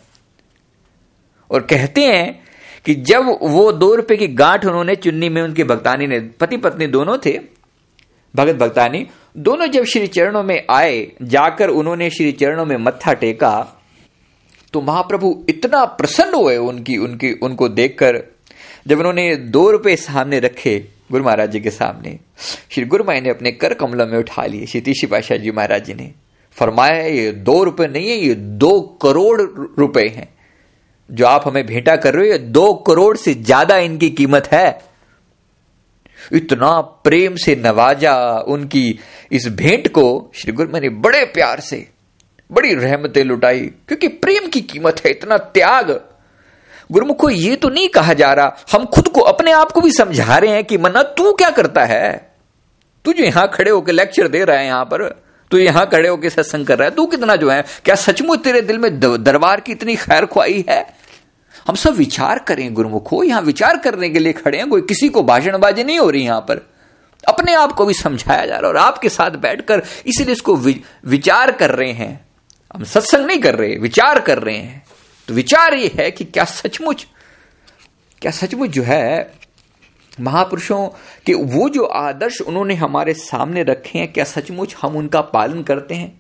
और 1.52 1.62
कहते 1.62 2.02
हैं 2.02 2.40
कि 2.86 2.96
जब 2.96 3.28
वो 3.44 3.72
दो 3.72 3.94
रुपए 3.96 4.16
की 4.18 4.28
गांठ 4.28 4.66
उन्होंने 4.66 4.96
चुन्नी 4.96 5.30
में 5.30 5.42
उनकी 5.42 5.64
भक्तानी 5.64 6.08
ने 6.08 6.20
पति 6.40 6.58
पत्नी 6.58 6.88
दोनों 6.88 7.18
थे, 7.18 7.40
भगत 8.34 8.56
भक्तानी, 8.56 9.06
दोनों 9.38 9.68
जब 9.68 9.84
श्री 9.84 10.08
चरणों 10.08 10.44
में 10.44 10.66
आए, 10.70 11.12
जाकर 11.22 11.70
उन्होंने 11.70 12.10
श्री 12.10 12.32
चरणों 12.32 12.66
में 12.66 12.76
मत्था 12.78 13.14
टेका 13.14 13.74
तो 14.74 14.82
महाप्रभु 14.82 15.46
इतना 15.50 15.84
प्रसन्न 15.86 16.34
हुए 16.34 16.56
उनकी 16.58 16.98
उनकी, 16.98 17.32
उनको 17.34 17.70
देखकर, 17.70 18.24
जब 18.88 19.00
उन्होंने 19.00 19.36
दो 19.36 19.70
रुपए 19.72 19.96
सामने 19.96 20.40
रखे 20.40 20.78
गुरु 21.10 21.24
महाराज 21.24 21.52
जी 21.52 21.60
के 21.60 21.72
सामने। 21.72 22.18
श्री 22.72 22.84
गुरु 22.86 23.04
माई 23.04 23.22
ने 23.22 23.30
अपने 23.30 23.52
कर 23.52 23.74
कमलों 23.74 24.08
में 24.08 24.18
उठा 24.18 24.46
लिए। 24.46 24.66
श्री 24.66 25.08
पाशाह 25.08 25.38
जी 25.38 25.52
महाराज 25.52 25.86
जी 25.86 25.94
ने 25.94 26.12
फरमाया, 26.58 27.04
ये 27.04 27.32
दो 27.32 27.64
रुपए 27.64 27.88
नहीं 27.88 28.10
है, 28.10 28.16
ये 28.18 28.34
दो 28.36 28.80
करोड़ 29.02 29.42
रुपए 29.80 30.08
हैं। 30.08 30.28
जो 31.10 31.26
आप 31.26 31.48
हमें 31.48 31.66
भेंटा 31.66 31.96
कर 31.96 32.14
रहे 32.14 32.26
हो, 32.26 32.32
ये 32.32 32.38
दो 32.38 32.74
करोड़ 32.88 33.16
से 33.18 33.34
ज़्यादा 33.34 33.78
इनकी 33.78 34.10
कीमत 34.10 34.48
है। 34.48 34.80
इतना 36.34 36.80
प्रेम 37.04 37.36
से 37.36 37.56
नवाजा 37.56 38.18
उनकी 38.48 39.00
इस 39.32 39.48
भेंट 39.50 39.88
को 39.88 40.32
श्री 40.36 40.52
गुरु 40.52 40.80
ने 40.80 40.90
बड़े 40.90 41.24
प्यार 41.26 41.60
से, 41.60 41.88
बड़ी 42.50 42.74
रहमतें 42.74 43.24
लुटाई, 43.24 43.60
क्योंकि 43.60 44.08
प्रेम 44.08 44.48
की 44.48 44.62
कीमत 44.64 45.02
है, 45.06 45.12
इतना 45.12 45.38
त्याग। 45.38 45.92
गुरुमुख, 46.90 47.26
ये 47.32 47.56
तो 47.56 47.70
नहीं 47.70 47.88
कहा 47.90 48.14
जा 48.14 48.32
रहा। 48.34 48.58
हम 48.72 48.86
खुद 48.86 49.08
को 49.08 49.22
अपने 49.22 49.52
आप 49.52 49.72
को 49.72 49.82
भी 49.82 49.92
समझा 49.92 50.38
रहे 50.38 50.52
हैं 50.52 50.64
कि 50.64 50.78
मना 50.78 51.02
तू 51.04 51.32
क्या 51.34 51.50
करता 51.50 51.84
है? 51.86 52.36
तू 53.06 53.14
जो 53.14 53.24
यहाँ 53.24 53.48
खड़े 53.54 53.72
होकर 53.72 53.92
लेक्चर 53.92 54.28
दे 54.28 54.44
रहा 54.44 54.58
है 54.58 54.66
यहाँ 54.66 54.86
पर, 54.86 55.04
तू 55.52 55.58
यहाँ 55.58 55.86
खड़े 55.90 56.08
होकर 56.10 56.30
सत्संग 56.30 56.66
कर 56.68 56.78
रहा 56.78 56.88
है, 56.90 56.96
तू 56.96 57.06
कितना 57.06 57.36
जो 57.36 57.50
है? 57.50 57.64
क्या 57.86 57.96
सचमुच 57.96 58.44
तेरे 58.44 58.62
दिल 58.62 58.78
में 58.78 59.00
दरबार 59.00 59.60
की 59.60 59.72
इतनी 59.72 59.96
खैर 59.96 60.26
ख्वाही 60.26 60.66
है? 60.70 60.86
हम 61.68 61.76
सब 61.76 61.96
विचार 61.96 62.40
करें 62.40 62.74
गुरुमुखो, 62.74 63.24
यहाँ 63.24 63.42
विचार 63.42 63.78
करने 63.78 64.10
के 64.10 64.20
लिए 64.20 64.34
खड़े 64.34 64.58
हैं, 64.58 64.70
कोई 64.70 64.82
किसी 64.82 65.10
को 65.10 65.24
भाषणबाजी 65.24 65.84
नहीं 65.84 66.00
हो 66.00 66.10
रही 66.10 66.24
यहाँ 66.24 66.42
पर। 66.42 66.66
अपने 67.24 67.54
आप 67.54 67.72
को 67.72 67.86
भी 67.86 67.94
समझाया 67.94 68.46
जा 68.46 68.54
रहा 68.54 68.62
है 68.62 68.68
और 68.68 68.78
आपके 68.78 69.10
साथ 69.10 69.32
बैठकर 69.38 69.82
इसीलिए 70.06 70.34
इसको 70.34 70.56
विचार 70.56 71.52
कर 71.52 71.72
रहे 71.72 71.92
हैं। 71.92 72.26
हम 72.76 72.84
सत्संग 72.84 73.26
नहीं 73.26 73.40
कर 73.40 73.56
रहे, 73.56 73.76
विचार 73.76 74.20
कर 74.20 74.40
रहे 74.40 74.56
हैं। 74.56 74.84
तो 75.28 75.34
विचार 75.34 75.74
ये 75.74 75.92
है 75.96 76.12
कि 76.12 76.24
क्या 76.24 76.46
सचमुच 76.46 77.08
क्या 78.22 78.32
सचमुच 78.32 78.70
जो 78.70 78.84
है, 78.84 79.32
महापुरुषों 80.20 80.88
के 81.26 81.34
वो 81.34 81.70
जो 81.70 81.84
आदर्श 81.84 82.42
उन्होंने 82.42 82.74
हमारे 82.74 83.14
सामने 83.14 83.64
रखे 83.64 84.00
हैं, 84.00 84.14
क्या 84.14 84.24
सचमुच 84.24 84.76
हम 84.82 84.96
उनका 84.96 85.22
पालन 85.22 85.64
करते 85.64 85.96
हैं? 85.96 86.20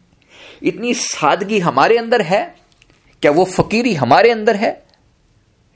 इतनी 0.63 0.93
सादगी 0.93 1.60
हमारे 1.60 1.98
अंदर 1.98 2.22
है? 2.22 2.56
क्या 3.22 3.32
वो 3.32 3.46
फकीरी 3.46 3.93
हमारे 3.93 4.32
अंदर 4.32 4.56
है? 4.56 4.86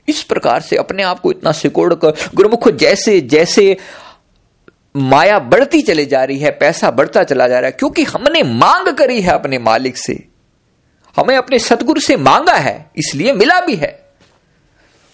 इस 0.08 0.22
प्रकार 0.22 0.60
से 0.60 0.76
अपने 0.76 1.02
आप 1.02 1.20
को 1.20 1.30
इतना 1.32 1.52
सिकोड़ 1.52 1.94
कर, 1.94 2.14
गुरुमुख 2.34 2.68
जैसे 2.68 3.20
जैसे 3.20 3.76
माया 4.96 5.38
बढ़ती 5.38 5.82
चली 5.82 6.06
जा 6.06 6.24
रही 6.24 6.38
है, 6.38 6.50
पैसा 6.50 6.90
बढ़ता 6.90 7.24
चला 7.24 7.48
जा 7.48 7.60
रहा 7.60 7.66
है, 7.66 7.76
क्योंकि 7.78 8.04
हमने 8.04 8.42
मांग 8.42 8.88
करी 8.88 9.20
है 9.20 9.32
अपने 9.32 9.58
मालिक 9.58 9.96
से। 9.96 10.31
हमें 11.16 11.36
अपने 11.36 11.58
सतगुरु 11.58 12.00
से 12.00 12.16
मांगा 12.16 12.54
है, 12.54 12.90
इसलिए 12.96 13.32
मिला 13.32 13.60
भी 13.60 13.76
है। 13.76 14.00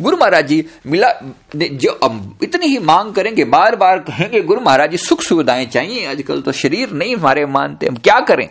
गुरु 0.01 0.17
महाराज 0.17 0.47
जी, 0.47 0.65
मिला 0.87 1.09
जो 1.55 1.99
इतनी 2.43 2.67
ही 2.67 2.79
मांग 2.79 3.13
करेंगे 3.15 3.45
बार 3.47 3.77
बार 3.77 3.99
कहेंगे, 3.99 4.41
गुरु 4.43 4.61
महाराज 4.61 4.91
जी 4.91 4.97
सुख 4.97 5.23
सुविधाएँ 5.23 5.67
चाहिए, 5.67 6.07
आजकल 6.07 6.43
तो 6.43 6.53
शरीर 6.53 6.91
नहीं 6.93 7.17
हमारे 7.17 7.47
मानते, 7.47 7.87
हम 7.87 7.97
क्या 7.97 8.19
करें? 8.21 8.49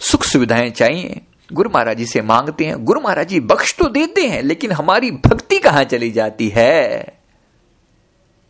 सुख 0.00 0.24
सुविधाएँ 0.24 0.70
चाहिए, 0.70 1.20
गुरु 1.50 1.70
महाराज 1.70 1.96
जी 1.96 2.06
से 2.06 2.22
मांगते 2.22 2.64
हैं। 2.64 2.84
गुरु 2.84 3.00
महाराज 3.00 3.28
जी, 3.28 3.40
बख्श 3.42 3.74
तो 3.78 3.88
देते 3.88 4.26
हैं, 4.28 4.42
लेकिन 4.42 4.72
हमारी 4.72 5.10
भक्ति 5.10 5.58
कहाँ 5.58 5.84
चली 5.84 6.10
जाती 6.10 6.48
है? 6.48 7.18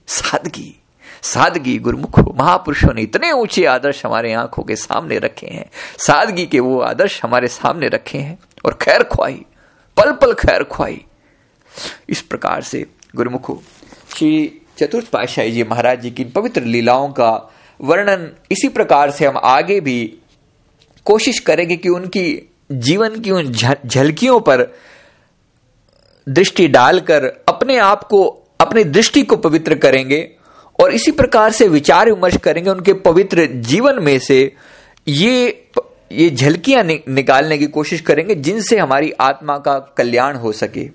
सादगी। 0.09 0.75
सादगी 1.25 1.79
गुरुमुख 1.79 2.19
महापुरुषों 2.19 2.95
ने 2.95 3.03
इतने 3.03 3.33
ऊँचे 3.33 3.65
आदर्श 3.65 4.07
हमारे 4.07 4.33
आँखों 4.33 4.63
के 4.63 4.77
सामने 4.77 5.19
रखे 5.19 5.47
हैं। 5.47 5.71
सादगी 5.99 6.47
के 6.47 6.61
वो 6.61 6.81
आदर्श 6.81 7.23
हमारे 7.25 7.49
सामने 7.49 7.89
रखे 7.89 8.19
हैं 8.19 8.39
और 8.65 8.79
खैर 8.83 9.03
ख्वाही 9.03 9.47
पल 9.97 10.13
पल 10.13 10.35
खैर 10.35 10.63
ख्वाही। 10.63 11.05
इस 12.09 12.23
प्रकार 12.23 12.63
से 12.63 12.87
गुरुमुखो 13.17 13.63
श्री 14.17 14.61
चतुर्थ 14.79 15.07
पातशाही 15.07 15.53
जी 15.53 15.65
महाराज 15.65 16.01
जी 16.01 16.11
की 16.11 16.25
पवित्र 16.25 16.63
लीलाओं 16.63 17.09
का 17.09 17.51
वर्णन 17.81 18.31
इसी 18.53 18.69
प्रकार 18.69 19.11
से 19.11 19.27
हम 19.27 19.41
आगे 19.45 19.81
भी 19.81 20.19
कोशिश 21.05 21.39
करेंगे 21.39 21.77
कि 21.77 21.89
उनकी 21.89 22.51
जीवन 22.73 23.21
की 23.21 23.31
उन 23.31 23.53
झलकियों 23.87 24.41
पर 24.41 24.75
दृष्टि 26.29 26.69
डालकर 26.69 27.25
अपने 27.49 27.79
आप 27.79 28.05
को, 28.05 28.47
अपनी 28.61 28.85
दृष्टि 28.85 29.23
को 29.23 29.37
पवित्र 29.37 29.75
करेंगे। 29.75 30.34
और 30.81 30.93
इसी 30.93 31.11
प्रकार 31.11 31.53
से 31.53 31.69
विचार 31.69 32.11
विमर्श 32.11 32.37
करेंगे 32.37 32.71
उनके 32.71 32.93
पवित्र 32.93 33.47
जीवन 33.47 34.03
में 34.03 34.19
से 34.19 34.53
ये 35.09 35.67
ये 36.13 36.31
झलकियाँ 36.31 36.85
नि, 36.85 37.01
निकालने 37.09 37.59
की 37.59 37.67
कोशिश 37.67 38.01
करेंगे 38.01 38.35
जिनसे 38.35 38.79
हमारी 38.79 39.11
आत्मा 39.11 39.59
का 39.59 39.79
कल्याण 39.79 40.37
हो 40.37 40.53
सके। 40.53 40.91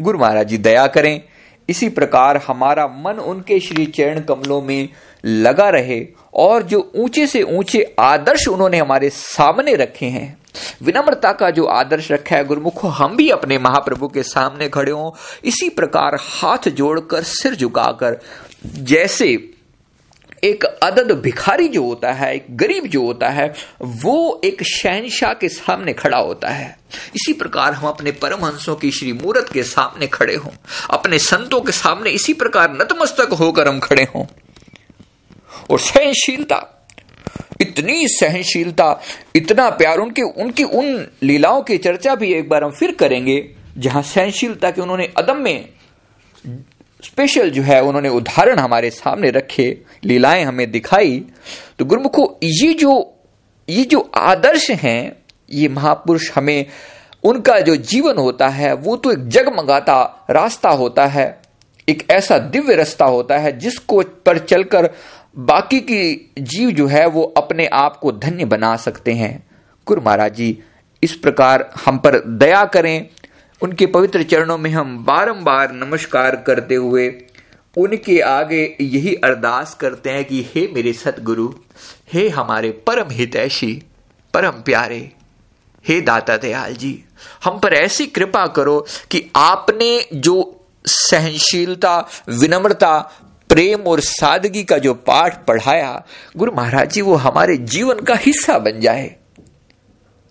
गुरु 0.00 0.18
महाराज 0.18 0.48
जी 0.48 0.58
दया 0.58 0.86
करें। 0.86 1.22
इसी 1.68 1.88
प्रकार 1.88 2.36
हमारा 2.36 2.86
मन 2.86 3.12
उनके 3.12 3.60
श्री 3.60 3.86
चरण 3.86 4.20
कमलों 4.20 4.62
में 4.62 4.88
लगा 5.24 5.68
रहे 5.68 6.06
और 6.34 6.62
जो 6.62 6.92
ऊँचे 6.94 7.26
से 7.26 7.42
ऊँचे 7.42 7.94
आदर्श 7.98 8.48
उन्होंने 8.48 8.78
हमारे 8.78 9.10
सामने 9.10 9.74
रखे 9.74 10.06
हैं 10.06 10.41
विनम्रता 10.82 11.32
का 11.32 11.50
जो 11.50 11.64
आदर्श 11.64 12.12
रखा 12.12 12.36
है 12.36 12.44
गुरुमुखो, 12.44 12.88
हम 12.88 13.16
भी 13.16 13.30
अपने 13.30 13.58
महाप्रभु 13.58 14.08
के 14.08 14.22
सामने 14.22 14.68
खड़े 14.68 14.92
हों। 14.92 15.10
इसी 15.44 15.68
प्रकार 15.68 16.18
हाथ 16.20 16.68
जोड़कर, 16.68 17.22
सिर 17.22 17.54
झुकाकर, 17.54 18.20
जैसे 18.66 19.48
एक 20.44 20.64
अदद 20.64 21.12
भिखारी 21.12 21.68
जो 21.68 21.82
होता 21.82 22.12
है, 22.12 22.34
एक 22.34 22.46
गरीब 22.50 22.84
जो 22.84 23.02
होता 23.02 23.28
है, 23.28 23.54
वो 23.82 24.40
एक 24.44 24.62
शहनशाह 24.62 25.34
के 25.34 25.48
सामने 25.48 25.92
खड़ा 25.92 26.18
होता 26.18 26.48
है। 26.48 26.78
इसी 27.08 27.32
प्रकार 27.32 27.72
हम 27.72 27.88
अपने 27.88 28.12
परमहंसों 28.12 28.76
की 28.76 28.90
श्री 28.90 29.12
मूर्त 29.12 29.52
के 29.52 29.62
सामने 29.62 30.06
खड़े 30.06 30.34
हों। 30.34 30.50
अपने 30.90 31.18
संतों 31.18 31.60
के 31.60 31.72
सामने 31.72 32.10
इसी 32.10 32.34
प्रकार 32.34 32.72
नतमस्तक 32.72 33.28
होकर 33.32 33.68
हम 33.68 33.78
खड़े 33.78 34.02
हों। 34.02 34.24
और 35.70 35.78
सहनशीलता 35.78 36.81
इतनी 37.62 38.08
सहनशीलता, 38.08 39.00
इतना 39.36 39.70
प्यार, 39.70 39.98
उनके, 39.98 40.22
उनकी 40.22 40.64
उन 40.64 41.06
लीलाओं 41.22 41.62
की 41.62 41.78
चर्चा 41.78 42.14
भी 42.14 42.32
एक 42.32 42.48
बार 42.48 42.64
हम 42.64 42.70
फिर 42.70 42.92
करेंगे, 42.92 43.50
जहाँ 43.78 44.02
सहनशीलता 44.02 44.70
के 44.70 44.80
उन्होंने 44.80 45.08
अदम 45.16 45.36
में 45.36 45.68
स्पेशल 47.04 47.50
जो 47.50 47.62
है, 47.62 47.82
उन्होंने 47.82 48.08
उदाहरण 48.08 48.58
हमारे 48.58 48.90
सामने 48.90 49.30
रखे, 49.30 49.78
लीलाएँ 50.04 50.44
हमें 50.44 50.70
दिखाई। 50.70 51.24
तो 51.78 51.84
गुरुमुखो, 51.84 52.38
ये 52.42 52.74
जो 52.74 53.08
ये 53.68 53.84
जो 53.84 54.10
आदर्श 54.14 54.70
हैं, 54.70 55.12
ये 55.50 55.68
महापुरुष 55.68 56.30
हमें, 56.34 56.66
उनका 57.24 57.60
जो 57.60 57.76
जीवन 57.76 58.16
होता 58.16 58.48
है, 58.48 58.72
वो 58.74 58.96
तो 58.96 59.12
एक 59.12 59.28
जगमगाता 59.28 60.26
रास्ता 60.30 60.68
होता 60.68 61.06
है, 61.06 61.42
एक 61.88 62.06
ऐसा 62.10 62.38
दिव्य 62.38 62.74
रास्ता 62.74 63.04
होता 63.04 63.38
है, 63.38 63.58
जिसको 63.58 64.02
पर 64.02 64.38
चलकर 64.38 64.90
बाकी 65.38 65.80
की 65.80 66.32
जीव 66.38 66.70
जो 66.70 66.86
है 66.86 67.06
वो 67.06 67.22
अपने 67.36 67.66
आप 67.66 67.96
को 67.96 68.12
धन्य 68.12 68.44
बना 68.44 68.76
सकते 68.76 69.12
हैं। 69.12 69.46
गुरु 69.86 70.02
महाराज 70.02 70.34
जी, 70.34 70.58
इस 71.02 71.14
प्रकार 71.14 71.70
हम 71.84 71.98
पर 71.98 72.18
दया 72.28 72.64
करें। 72.64 73.08
उनके 73.62 73.86
पवित्र 73.86 74.22
चरणों 74.22 74.58
में 74.58 74.70
हम 74.70 75.04
बारंबार 75.04 75.72
नमस्कार 75.72 76.36
करते 76.36 76.74
हुए 76.74 77.08
उनके 77.76 78.20
आगे 78.20 78.76
यही 78.80 79.14
अरदास 79.14 79.74
करते 79.74 80.10
हैं 80.10 80.24
कि 80.24 80.42
हे 80.54 80.68
मेरे 80.74 80.92
सतगुरु, 80.92 81.52
हे 82.12 82.28
हमारे 82.28 82.70
परम 82.86 83.10
हितैषी, 83.10 83.82
परम 84.34 84.50
प्यारे, 84.50 85.10
हे 85.88 86.00
दाता 86.00 86.36
दयाल 86.36 86.74
जी, 86.74 87.04
हम 87.44 87.58
पर 87.58 87.74
ऐसी 87.74 88.06
कृपा 88.06 88.46
करो 88.46 88.86
कि 89.10 89.30
आपने 89.36 90.08
जो 90.14 90.64
सहनशीलता, 90.86 92.08
विनम्रता 92.28 93.10
प्रेम 93.52 93.80
और 93.80 94.00
सादगी 94.00 94.62
का 94.64 94.78
जो 94.78 94.94
पाठ 94.94 95.44
पढ़ाया, 95.46 96.04
गुरु 96.36 96.52
महाराज 96.52 96.92
जी, 96.92 97.00
वो 97.00 97.14
हमारे 97.14 97.56
जीवन 97.56 98.00
का 98.00 98.14
हिस्सा 98.14 98.58
बन 98.58 98.80
जाए। 98.80 99.14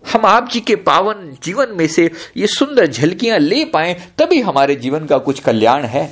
हम 0.04 0.26
आप 0.26 0.48
जी 0.50 0.60
के 0.60 0.76
पावन 0.76 1.36
जीवन 1.42 1.76
में 1.76 1.86
से 1.86 2.10
ये 2.36 2.46
सुंदर 2.46 2.86
झलकियाँ 2.86 3.38
ले 3.38 3.64
पाए, 3.64 3.94
तभी 4.18 4.40
हमारे 4.40 4.76
जीवन 4.76 5.06
का 5.06 5.18
कुछ 5.18 5.40
कल्याण 5.40 5.84
है। 5.84 6.04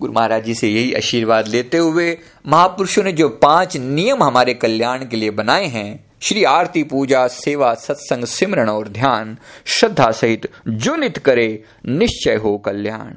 गुरु 0.00 0.12
महाराज 0.12 0.44
जी 0.44 0.54
से 0.54 0.68
यही 0.68 0.92
आशीर्वाद 0.94 1.48
लेते 1.48 1.78
हुए 1.78 2.18
महापुरुषों 2.46 3.02
ने 3.02 3.12
जो 3.12 3.28
पाँच 3.28 3.76
नियम 3.76 4.22
हमारे 4.22 4.54
कल्याण 4.54 5.04
के 5.08 5.16
लिए 5.16 5.30
बनाए 5.30 5.66
हैं, 5.66 6.04
श्री 6.22 6.44
आरती 6.44 6.82
पूजा, 6.82 7.26
सेवा, 7.26 7.74
सत्संग 7.74 8.24
सिमरण 8.24 8.68
और 8.68 8.88
ध्यान, 8.88 9.36
श्रद्धा 9.66 10.10
सहित 10.10 10.48
जो 10.68 10.96
नित 10.96 11.18
करे, 11.18 11.64
निश्चय 11.86 12.34
हो 12.34 12.56
कल्याण। 12.58 13.12